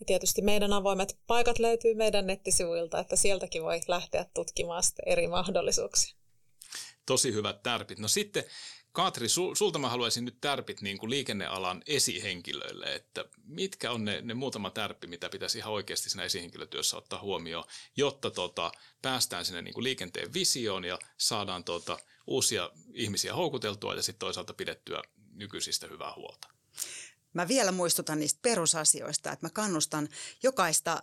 ja 0.00 0.06
tietysti 0.06 0.42
meidän 0.42 0.72
avoimet 0.72 1.18
paikat 1.26 1.58
löytyy 1.58 1.94
meidän 1.94 2.26
nettisivuilta, 2.26 2.98
että 2.98 3.16
sieltäkin 3.16 3.62
voi 3.62 3.80
lähteä 3.88 4.26
tutkimaan 4.34 4.82
eri 5.06 5.26
mahdollisuuksia. 5.26 6.16
Tosi 7.06 7.32
hyvät 7.32 7.62
tärpit. 7.62 7.98
No 7.98 8.08
sitten 8.08 8.44
Katri, 8.92 9.28
sulta 9.28 9.78
mä 9.78 9.88
haluaisin 9.88 10.24
nyt 10.24 10.40
tärpit 10.40 10.80
niin 10.80 10.98
kuin 10.98 11.10
liikennealan 11.10 11.82
esihenkilöille, 11.86 12.94
että 12.94 13.24
mitkä 13.44 13.92
on 13.92 14.04
ne, 14.04 14.20
ne 14.20 14.34
muutama 14.34 14.70
tärppi, 14.70 15.06
mitä 15.06 15.28
pitäisi 15.28 15.58
ihan 15.58 15.72
oikeasti 15.72 16.10
siinä 16.10 16.24
esihenkilötyössä 16.24 16.96
ottaa 16.96 17.20
huomioon, 17.20 17.64
jotta 17.96 18.30
tota, 18.30 18.72
päästään 19.02 19.44
sinne 19.44 19.62
niin 19.62 19.74
kuin 19.74 19.84
liikenteen 19.84 20.32
visioon 20.32 20.84
ja 20.84 20.98
saadaan 21.18 21.64
tota, 21.64 21.98
uusia 22.26 22.70
ihmisiä 22.94 23.34
houkuteltua 23.34 23.94
ja 23.94 24.02
sitten 24.02 24.20
toisaalta 24.20 24.54
pidettyä 24.54 25.02
nykyisistä 25.32 25.86
hyvää 25.86 26.12
huolta. 26.16 26.48
Mä 27.32 27.48
vielä 27.48 27.72
muistutan 27.72 28.20
niistä 28.20 28.38
perusasioista, 28.42 29.32
että 29.32 29.46
mä 29.46 29.50
kannustan 29.50 30.08
jokaista 30.42 31.02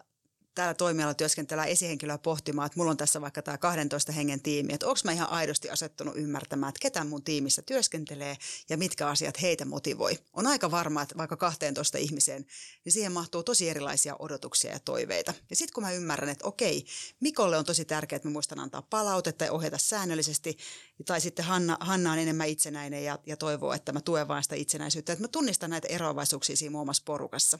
täällä 0.57 0.73
toimialalla 0.73 1.13
työskentelää 1.13 1.65
esihenkilöä 1.65 2.17
pohtimaan, 2.17 2.65
että 2.65 2.79
mulla 2.79 2.91
on 2.91 2.97
tässä 2.97 3.21
vaikka 3.21 3.41
tämä 3.41 3.57
12 3.57 4.11
hengen 4.11 4.41
tiimi, 4.41 4.73
että 4.73 4.87
onko 4.87 4.99
mä 5.03 5.11
ihan 5.11 5.29
aidosti 5.29 5.69
asettunut 5.69 6.15
ymmärtämään, 6.15 6.69
että 6.69 6.79
ketä 6.81 7.03
mun 7.03 7.23
tiimissä 7.23 7.61
työskentelee 7.61 8.37
ja 8.69 8.77
mitkä 8.77 9.07
asiat 9.07 9.41
heitä 9.41 9.65
motivoi. 9.65 10.19
On 10.33 10.47
aika 10.47 10.71
varma, 10.71 11.01
että 11.01 11.17
vaikka 11.17 11.37
12 11.37 11.97
ihmiseen, 11.97 12.45
niin 12.85 12.93
siihen 12.93 13.11
mahtuu 13.11 13.43
tosi 13.43 13.69
erilaisia 13.69 14.15
odotuksia 14.19 14.71
ja 14.71 14.79
toiveita. 14.79 15.33
Ja 15.49 15.55
sitten 15.55 15.73
kun 15.73 15.83
mä 15.83 15.91
ymmärrän, 15.91 16.29
että 16.29 16.47
okei, 16.47 16.85
Mikolle 17.19 17.57
on 17.57 17.65
tosi 17.65 17.85
tärkeää, 17.85 18.17
että 18.17 18.27
mä 18.27 18.33
muistan 18.33 18.59
antaa 18.59 18.81
palautetta 18.81 19.45
ja 19.45 19.51
ohjata 19.51 19.77
säännöllisesti, 19.77 20.57
tai 21.05 21.21
sitten 21.21 21.45
Hanna, 21.45 21.77
Hanna 21.79 22.11
on 22.11 22.19
enemmän 22.19 22.47
itsenäinen 22.47 23.03
ja, 23.03 23.19
ja 23.25 23.37
toivoo, 23.37 23.73
että 23.73 23.91
mä 23.91 24.01
tuen 24.01 24.27
vaan 24.27 24.43
sitä 24.43 24.55
itsenäisyyttä, 24.55 25.13
että 25.13 25.23
mä 25.23 25.27
tunnistan 25.27 25.69
näitä 25.69 25.87
eroavaisuuksia 25.87 26.55
siinä 26.55 26.79
omassa 26.79 27.03
porukassa. 27.05 27.59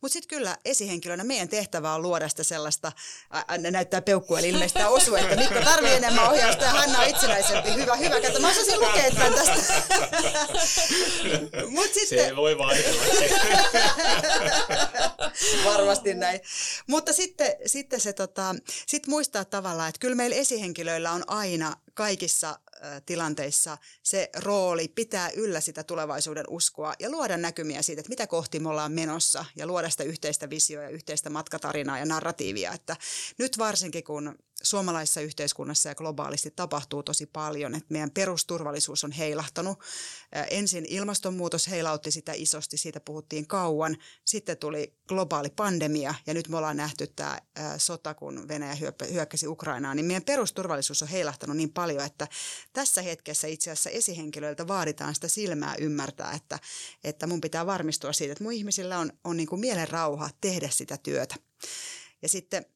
Mutta 0.00 0.12
sitten 0.12 0.28
kyllä 0.38 0.56
esihenkilönä 0.64 1.24
meidän 1.24 1.48
tehtävä 1.48 1.94
on 1.94 2.02
luoda 2.02 2.28
sitä 2.28 2.42
sellaista, 2.42 2.92
ää, 3.30 3.58
näyttää 3.70 4.02
peukkua, 4.02 4.38
eli 4.38 4.48
ilmeisesti 4.48 4.78
tämä 4.78 4.90
osuu, 4.90 5.14
että 5.14 5.36
Mikko 5.36 5.60
tarvii 5.64 5.92
enemmän 5.92 6.28
ohjausta 6.28 6.64
ja 6.64 6.70
Hanna 6.70 6.98
on 6.98 7.08
itsenäisempi. 7.08 7.74
Hyvä, 7.74 7.96
hyvä. 7.96 8.20
Kato, 8.20 8.40
mä 8.40 8.50
osasin 8.50 8.80
lukea 8.80 9.10
tämän 9.10 9.34
tästä. 9.34 9.82
Mut 11.76 11.94
sitten... 11.94 12.28
Se 12.28 12.36
voi 12.36 12.58
vaihdella. 12.58 13.02
Varmasti 15.74 16.14
näin. 16.14 16.40
Mutta 16.86 17.12
sitten, 17.12 17.52
sitten 17.66 18.00
se 18.00 18.12
tota, 18.12 18.54
sit 18.86 19.06
muistaa 19.06 19.44
tavallaan, 19.44 19.88
että 19.88 19.98
kyllä 19.98 20.14
meillä 20.14 20.36
esihenkilöillä 20.36 21.12
on 21.12 21.24
aina 21.26 21.76
kaikissa 21.94 22.58
tilanteissa 23.06 23.78
se 24.02 24.30
rooli 24.36 24.88
pitää 24.88 25.30
yllä 25.30 25.60
sitä 25.60 25.84
tulevaisuuden 25.84 26.44
uskoa 26.48 26.94
ja 26.98 27.10
luoda 27.10 27.36
näkymiä 27.36 27.82
siitä, 27.82 28.00
että 28.00 28.10
mitä 28.10 28.26
kohti 28.26 28.60
me 28.60 28.68
ollaan 28.68 28.92
menossa 28.92 29.44
ja 29.56 29.66
luoda 29.66 29.90
sitä 29.90 30.04
yhteistä 30.04 30.50
visioa 30.50 30.82
ja 30.82 30.88
yhteistä 30.88 31.30
matkatarinaa 31.30 31.98
ja 31.98 32.04
narratiivia. 32.04 32.72
Että 32.72 32.96
nyt 33.38 33.58
varsinkin 33.58 34.04
kun 34.04 34.38
suomalaisessa 34.62 35.20
yhteiskunnassa 35.20 35.88
ja 35.88 35.94
globaalisti 35.94 36.50
tapahtuu 36.50 37.02
tosi 37.02 37.26
paljon, 37.26 37.74
että 37.74 37.86
meidän 37.88 38.10
perusturvallisuus 38.10 39.04
on 39.04 39.12
heilahtanut. 39.12 39.78
Ensin 40.50 40.86
ilmastonmuutos 40.88 41.68
heilautti 41.68 42.10
sitä 42.10 42.32
isosti, 42.32 42.76
siitä 42.76 43.00
puhuttiin 43.00 43.46
kauan. 43.46 43.96
Sitten 44.24 44.56
tuli 44.56 44.94
globaali 45.08 45.50
pandemia 45.50 46.14
ja 46.26 46.34
nyt 46.34 46.48
me 46.48 46.56
ollaan 46.56 46.76
nähty 46.76 47.06
tämä 47.06 47.40
sota, 47.78 48.14
kun 48.14 48.48
Venäjä 48.48 48.76
hyökkäsi 49.12 49.46
Ukrainaan, 49.46 49.96
niin 49.96 50.06
meidän 50.06 50.24
perusturvallisuus 50.24 51.02
on 51.02 51.08
heilahtanut 51.08 51.56
niin 51.56 51.72
paljon, 51.72 52.04
että 52.04 52.28
tässä 52.72 53.02
hetkessä 53.02 53.46
itse 53.46 53.70
asiassa 53.70 53.90
esihenkilöiltä 53.90 54.68
vaaditaan 54.68 55.14
sitä 55.14 55.28
silmää 55.28 55.74
ymmärtää, 55.78 56.32
että, 56.32 56.58
että 57.04 57.26
mun 57.26 57.40
pitää 57.40 57.66
varmistua 57.66 58.12
siitä, 58.12 58.32
että 58.32 58.44
mun 58.44 58.52
ihmisillä 58.52 58.98
on, 58.98 59.12
on 59.24 59.36
niin 59.36 59.48
kuin 59.48 59.60
mielen 59.60 59.88
rauha 59.88 60.30
tehdä 60.40 60.68
sitä 60.68 60.96
työtä. 60.96 61.34
Ja 62.22 62.28
sitten 62.28 62.66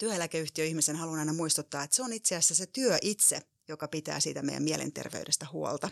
työeläkeyhtiöihmisen 0.00 0.96
haluan 0.96 1.18
aina 1.18 1.32
muistuttaa, 1.32 1.82
että 1.82 1.96
se 1.96 2.02
on 2.02 2.12
itse 2.12 2.36
asiassa 2.36 2.54
se 2.54 2.66
työ 2.66 2.98
itse, 3.02 3.40
joka 3.68 3.88
pitää 3.88 4.20
siitä 4.20 4.42
meidän 4.42 4.62
mielenterveydestä 4.62 5.46
huolta. 5.52 5.90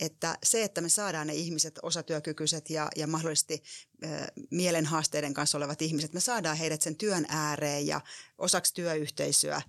Että 0.00 0.38
se, 0.42 0.64
että 0.64 0.80
me 0.80 0.88
saadaan 0.88 1.26
ne 1.26 1.34
ihmiset, 1.34 1.78
osatyökykyiset 1.82 2.70
ja, 2.70 2.88
ja 2.96 3.06
mahdollisesti 3.06 3.62
ö, 4.04 4.06
mielenhaasteiden 4.50 5.34
kanssa 5.34 5.58
olevat 5.58 5.82
ihmiset, 5.82 6.12
me 6.12 6.20
saadaan 6.20 6.56
heidät 6.56 6.82
sen 6.82 6.96
työn 6.96 7.26
ääreen 7.28 7.86
ja 7.86 8.00
osaksi 8.38 8.74
työyhteisöä 8.74 9.62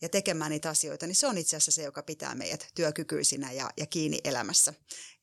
ja 0.00 0.08
tekemään 0.08 0.50
niitä 0.50 0.70
asioita, 0.70 1.06
niin 1.06 1.14
se 1.14 1.26
on 1.26 1.38
itse 1.38 1.56
asiassa 1.56 1.70
se, 1.70 1.82
joka 1.82 2.02
pitää 2.02 2.34
meidät 2.34 2.70
työkykyisinä 2.74 3.52
ja, 3.52 3.70
ja 3.76 3.86
kiinni 3.86 4.20
elämässä. 4.24 4.74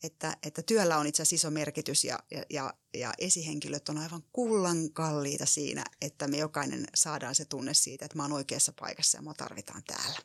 Että, 0.04 0.38
että 0.44 0.62
työllä 0.62 0.98
on 0.98 1.08
itse 1.08 1.22
asiassa 1.22 1.48
iso 1.48 1.52
merkitys 1.52 2.04
ja, 2.04 2.20
ja, 2.50 2.74
ja 2.94 3.14
esihenkilöt 3.18 3.90
on 3.90 3.98
aivan 3.98 4.24
kullan 4.32 4.94
kalliita 4.94 5.46
siinä, 5.46 5.84
että 6.02 6.28
me 6.28 6.38
jokainen 6.38 6.88
saadaan 6.96 7.36
se 7.36 7.46
tunne 7.46 7.74
siitä, 7.74 8.06
että 8.06 8.18
mä 8.18 8.24
oon 8.24 8.32
oikeassa 8.32 8.74
paikassa 8.80 9.18
ja 9.18 9.22
mä 9.22 9.34
tarvitaan 9.34 9.84
täällä. 9.84 10.20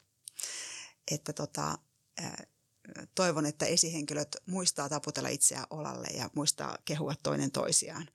Että 1.11 1.33
tota, 1.33 1.79
toivon, 3.15 3.47
että 3.47 3.67
esihenkilöt 3.67 4.37
muistaa 4.47 4.89
taputella 4.89 5.29
itseään 5.29 5.67
olalle 5.71 6.07
ja 6.07 6.31
muistaa 6.35 6.79
kehua 6.85 7.15
toinen 7.23 7.51
toisiaan, 7.51 8.09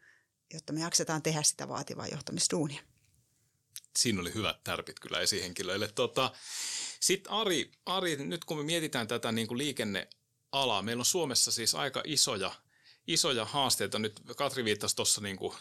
jotta 0.53 0.73
me 0.73 0.79
jaksetaan 0.79 1.21
tehdä 1.21 1.43
sitä 1.43 1.67
vaativaa 1.67 2.07
johtamisduunia 2.07 2.92
siinä 3.97 4.21
oli 4.21 4.33
hyvät 4.33 4.63
tärpit 4.63 4.99
kyllä 4.99 5.19
esihenkilöille. 5.19 5.87
Tota, 5.87 6.31
Sitten 6.99 7.31
Ari, 7.31 7.71
Ari, 7.85 8.15
nyt 8.15 8.45
kun 8.45 8.57
me 8.57 8.63
mietitään 8.63 9.07
tätä 9.07 9.31
niin 9.31 9.47
kuin 9.47 9.57
liikennealaa, 9.57 10.81
meillä 10.81 11.01
on 11.01 11.05
Suomessa 11.05 11.51
siis 11.51 11.75
aika 11.75 12.01
isoja, 12.05 12.51
isoja 13.07 13.45
haasteita. 13.45 13.99
Nyt 13.99 14.21
Katri 14.37 14.65
viittasi 14.65 14.95
tuossa 14.95 15.21
niin 15.21 15.37
kuin, 15.37 15.53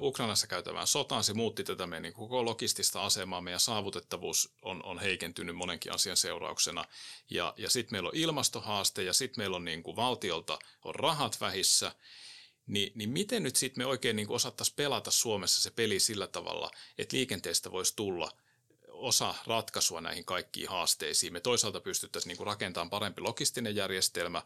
Ukrainassa 0.00 0.46
käytävään 0.46 0.86
sotaan, 0.86 1.24
se 1.24 1.34
muutti 1.34 1.64
tätä 1.64 1.86
meidän 1.86 2.02
niin 2.02 2.12
koko 2.12 2.44
logistista 2.44 3.04
asemaa, 3.04 3.40
meidän 3.40 3.60
saavutettavuus 3.60 4.54
on, 4.62 4.84
on 4.84 4.98
heikentynyt 4.98 5.56
monenkin 5.56 5.92
asian 5.92 6.16
seurauksena. 6.16 6.84
Ja, 7.30 7.54
ja 7.56 7.70
sitten 7.70 7.94
meillä 7.94 8.08
on 8.08 8.16
ilmastohaaste 8.16 9.02
ja 9.02 9.12
sitten 9.12 9.42
meillä 9.42 9.56
on 9.56 9.64
niin 9.64 9.82
kuin 9.82 9.96
valtiolta 9.96 10.58
on 10.84 10.94
rahat 10.94 11.40
vähissä 11.40 11.92
niin, 12.66 12.92
niin 12.94 13.10
miten 13.10 13.42
nyt 13.42 13.56
sitten 13.56 13.82
me 13.82 13.86
oikein 13.86 14.16
niin 14.16 14.30
osattaisiin 14.30 14.76
pelata 14.76 15.10
Suomessa 15.10 15.62
se 15.62 15.70
peli 15.70 16.00
sillä 16.00 16.26
tavalla, 16.26 16.70
että 16.98 17.16
liikenteestä 17.16 17.72
voisi 17.72 17.96
tulla 17.96 18.30
osa 18.88 19.34
ratkaisua 19.46 20.00
näihin 20.00 20.24
kaikkiin 20.24 20.68
haasteisiin. 20.68 21.32
Me 21.32 21.40
toisaalta 21.40 21.80
pystyttäisiin 21.80 22.36
niin 22.36 22.46
rakentamaan 22.46 22.90
parempi 22.90 23.20
logistinen 23.20 23.76
järjestelmä, 23.76 24.42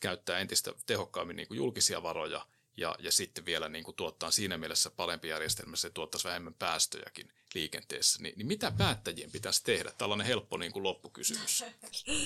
käyttää 0.00 0.38
entistä 0.38 0.72
tehokkaammin 0.86 1.36
niin 1.36 1.46
julkisia 1.50 2.02
varoja 2.02 2.46
ja, 2.76 2.94
ja 2.98 3.12
sitten 3.12 3.44
vielä 3.44 3.68
niin 3.68 3.84
kuin 3.84 3.94
tuottaa 3.94 4.30
siinä 4.30 4.58
mielessä 4.58 4.90
parempi 4.90 5.28
järjestelmä, 5.28 5.76
se 5.76 5.90
tuottaisi 5.90 6.28
vähemmän 6.28 6.54
päästöjäkin 6.54 7.32
liikenteessä. 7.54 8.22
Ni, 8.22 8.32
niin 8.36 8.46
mitä 8.46 8.72
päättäjien 8.78 9.30
pitäisi 9.30 9.64
tehdä? 9.64 9.92
Tällainen 9.98 10.26
helppo 10.26 10.56
niin 10.56 10.72
kuin 10.72 10.82
loppukysymys. 10.82 11.64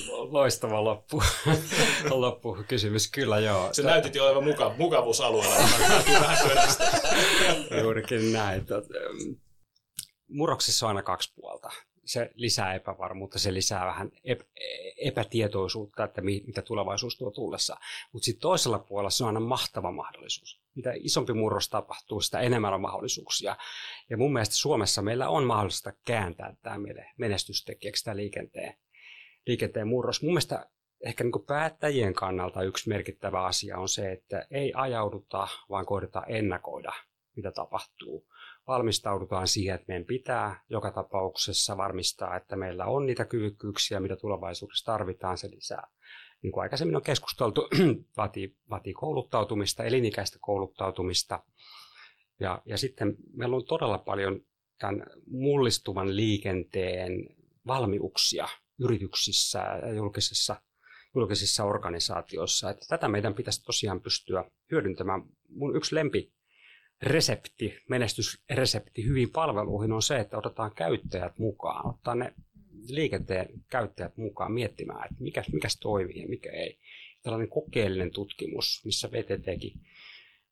Loistava 0.08 0.84
loppu. 0.84 1.22
loppukysymys, 2.10 3.10
kyllä 3.10 3.38
joo. 3.38 3.74
Se 3.74 3.82
näytit 3.82 4.14
jo 4.14 4.26
aivan 4.26 4.44
muka, 4.44 4.74
mukavuusalueella. 4.78 5.68
Juurikin 7.82 8.32
näin. 8.32 8.66
Murroksissa 10.28 10.86
on 10.86 10.88
aina 10.88 11.02
kaksi 11.02 11.32
puolta 11.34 11.70
se 12.12 12.30
lisää 12.34 12.74
epävarmuutta, 12.74 13.38
se 13.38 13.54
lisää 13.54 13.86
vähän 13.86 14.10
epätietoisuutta, 14.96 16.04
että 16.04 16.20
mitä 16.20 16.62
tulevaisuus 16.62 17.18
tuo 17.18 17.30
tullessa. 17.30 17.76
Mutta 18.12 18.24
sitten 18.24 18.40
toisella 18.40 18.78
puolella 18.78 19.10
se 19.10 19.24
on 19.24 19.28
aina 19.28 19.40
mahtava 19.40 19.92
mahdollisuus. 19.92 20.60
Mitä 20.74 20.92
isompi 20.96 21.32
murros 21.32 21.68
tapahtuu, 21.68 22.20
sitä 22.20 22.40
enemmän 22.40 22.74
on 22.74 22.80
mahdollisuuksia. 22.80 23.56
Ja 24.10 24.16
mun 24.16 24.32
mielestä 24.32 24.54
Suomessa 24.54 25.02
meillä 25.02 25.28
on 25.28 25.44
mahdollista 25.44 25.92
kääntää 26.04 26.54
tämä 26.62 26.76
menestystekijäksi 27.18 28.04
tämä 28.04 28.16
liikenteen, 28.16 28.74
liikenteen 29.46 29.88
murros. 29.88 30.22
Mun 30.22 30.32
mielestä 30.32 30.66
ehkä 31.04 31.24
niin 31.24 31.46
päättäjien 31.46 32.14
kannalta 32.14 32.62
yksi 32.62 32.88
merkittävä 32.88 33.44
asia 33.44 33.78
on 33.78 33.88
se, 33.88 34.12
että 34.12 34.46
ei 34.50 34.72
ajauduta, 34.74 35.48
vaan 35.68 35.86
koitetaan 35.86 36.24
ennakoida, 36.28 36.92
mitä 37.36 37.52
tapahtuu 37.52 38.26
valmistaudutaan 38.66 39.48
siihen, 39.48 39.74
että 39.74 39.84
meidän 39.88 40.06
pitää 40.06 40.64
joka 40.70 40.90
tapauksessa 40.90 41.76
varmistaa, 41.76 42.36
että 42.36 42.56
meillä 42.56 42.86
on 42.86 43.06
niitä 43.06 43.24
kyvykkyyksiä, 43.24 44.00
mitä 44.00 44.16
tulevaisuudessa 44.16 44.92
tarvitaan, 44.92 45.38
se 45.38 45.50
lisää. 45.50 45.88
Niin 46.42 46.52
kuin 46.52 46.62
aikaisemmin 46.62 46.96
on 46.96 47.02
keskusteltu, 47.02 47.68
vaatii, 48.16 48.56
vaatii 48.70 48.92
kouluttautumista, 48.92 49.84
elinikäistä 49.84 50.38
kouluttautumista. 50.40 51.42
Ja, 52.40 52.62
ja 52.64 52.78
sitten 52.78 53.16
meillä 53.32 53.56
on 53.56 53.64
todella 53.64 53.98
paljon 53.98 54.40
tämän 54.78 55.06
mullistuvan 55.26 56.16
liikenteen 56.16 57.12
valmiuksia 57.66 58.48
yrityksissä 58.80 59.58
ja 59.58 59.92
julkisissa, 59.92 60.56
julkisissa 61.14 61.64
organisaatioissa. 61.64 62.70
Että 62.70 62.86
tätä 62.88 63.08
meidän 63.08 63.34
pitäisi 63.34 63.64
tosiaan 63.64 64.00
pystyä 64.00 64.44
hyödyntämään. 64.70 65.22
Mun 65.48 65.76
yksi 65.76 65.94
lempi 65.94 66.32
resepti, 67.02 67.78
menestysresepti 67.88 69.04
hyvin 69.04 69.30
palveluihin 69.30 69.92
on 69.92 70.02
se, 70.02 70.20
että 70.20 70.38
otetaan 70.38 70.74
käyttäjät 70.74 71.38
mukaan, 71.38 71.88
ottaa 71.88 72.14
ne 72.14 72.34
liikenteen 72.88 73.48
käyttäjät 73.70 74.16
mukaan 74.16 74.52
miettimään, 74.52 75.04
että 75.04 75.22
mikä, 75.22 75.44
mikä 75.52 75.68
toimii 75.80 76.22
ja 76.22 76.28
mikä 76.28 76.50
ei. 76.50 76.78
Tällainen 77.22 77.48
kokeellinen 77.48 78.10
tutkimus, 78.10 78.82
missä 78.84 79.12
VTTkin, 79.12 79.80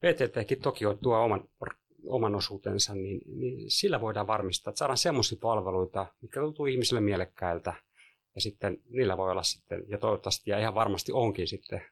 VTTkin 0.03 0.61
toki 0.63 0.85
tuo 1.03 1.19
oman, 1.19 1.49
oman 2.07 2.35
osuutensa, 2.35 2.95
niin, 2.95 3.21
niin 3.27 3.71
sillä 3.71 4.01
voidaan 4.01 4.27
varmistaa, 4.27 4.71
että 4.71 4.79
saadaan 4.79 4.99
semmoisia 4.99 5.39
palveluita, 5.41 6.07
mitkä 6.23 6.41
tuntuu 6.41 6.67
ihmisille 6.67 7.01
mielekkäiltä, 7.01 7.75
ja 8.35 8.41
sitten 8.41 8.79
niillä 8.91 9.17
voi 9.17 9.31
olla 9.31 9.43
sitten, 9.43 9.85
ja 9.89 9.99
toivottavasti 9.99 10.51
ja 10.51 10.59
ihan 10.59 10.75
varmasti 10.75 11.13
onkin 11.13 11.49
sitten 11.49 11.83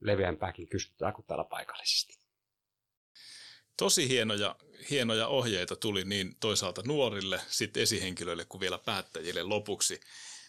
leveämpääkin 0.00 0.68
kysyntää 0.68 1.12
kuin 1.12 1.26
täällä 1.26 1.44
paikallisesti. 1.44 2.25
Tosi 3.76 4.08
hienoja, 4.08 4.56
hienoja 4.90 5.26
ohjeita 5.26 5.76
tuli 5.76 6.04
niin 6.04 6.36
toisaalta 6.40 6.82
nuorille, 6.86 7.40
sitten 7.48 7.82
esihenkilöille 7.82 8.44
kuin 8.44 8.60
vielä 8.60 8.78
päättäjille 8.78 9.42
lopuksi. 9.42 10.00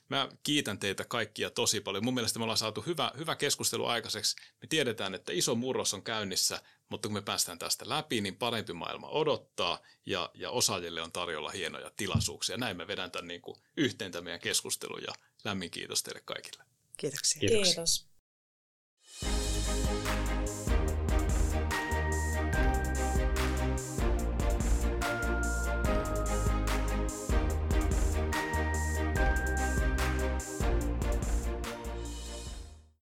Mä 0.10 0.30
kiitän 0.44 0.80
teitä 0.80 1.06
kaikkia 1.06 1.50
tosi 1.50 1.82
paljon. 1.82 2.04
Mun 2.06 2.14
mielestä 2.14 2.40
me 2.40 2.44
ollaan 2.44 2.58
saatu 2.58 2.82
hyvä, 2.82 3.12
hyvä 3.18 3.36
keskustelu 3.36 3.86
aikaiseksi. 3.86 4.36
Me 4.62 4.68
tiedetään, 4.68 5.16
että 5.16 5.32
iso 5.32 5.56
murros 5.56 5.94
on 5.94 6.04
käynnissä, 6.04 6.62
mutta 6.90 7.08
kun 7.08 7.14
me 7.14 7.22
päästään 7.22 7.60
tästä 7.60 7.90
läpi, 7.90 8.22
niin 8.22 8.36
parempi 8.36 8.74
maailma 8.74 9.10
odottaa 9.10 9.80
ja, 10.06 10.30
ja 10.34 10.52
osaajille 10.52 11.02
on 11.02 11.12
tarjolla 11.12 11.50
hienoja 11.50 11.92
tilaisuuksia. 11.98 12.58
Näin 12.58 12.78
me 12.78 12.88
vedän 12.88 13.12
tämän 13.12 13.28
niin 13.28 13.42
kuin 13.42 13.58
yhteen 13.78 14.12
tämän 14.12 14.24
meidän 14.24 14.40
keskustelun 14.40 15.02
ja 15.08 15.14
lämmin 15.44 15.72
kiitos 15.72 16.04
teille 16.04 16.22
kaikille. 16.26 16.64
Kiitoksia. 16.98 17.40
Kiitos. 17.40 17.68
kiitos. 17.68 18.08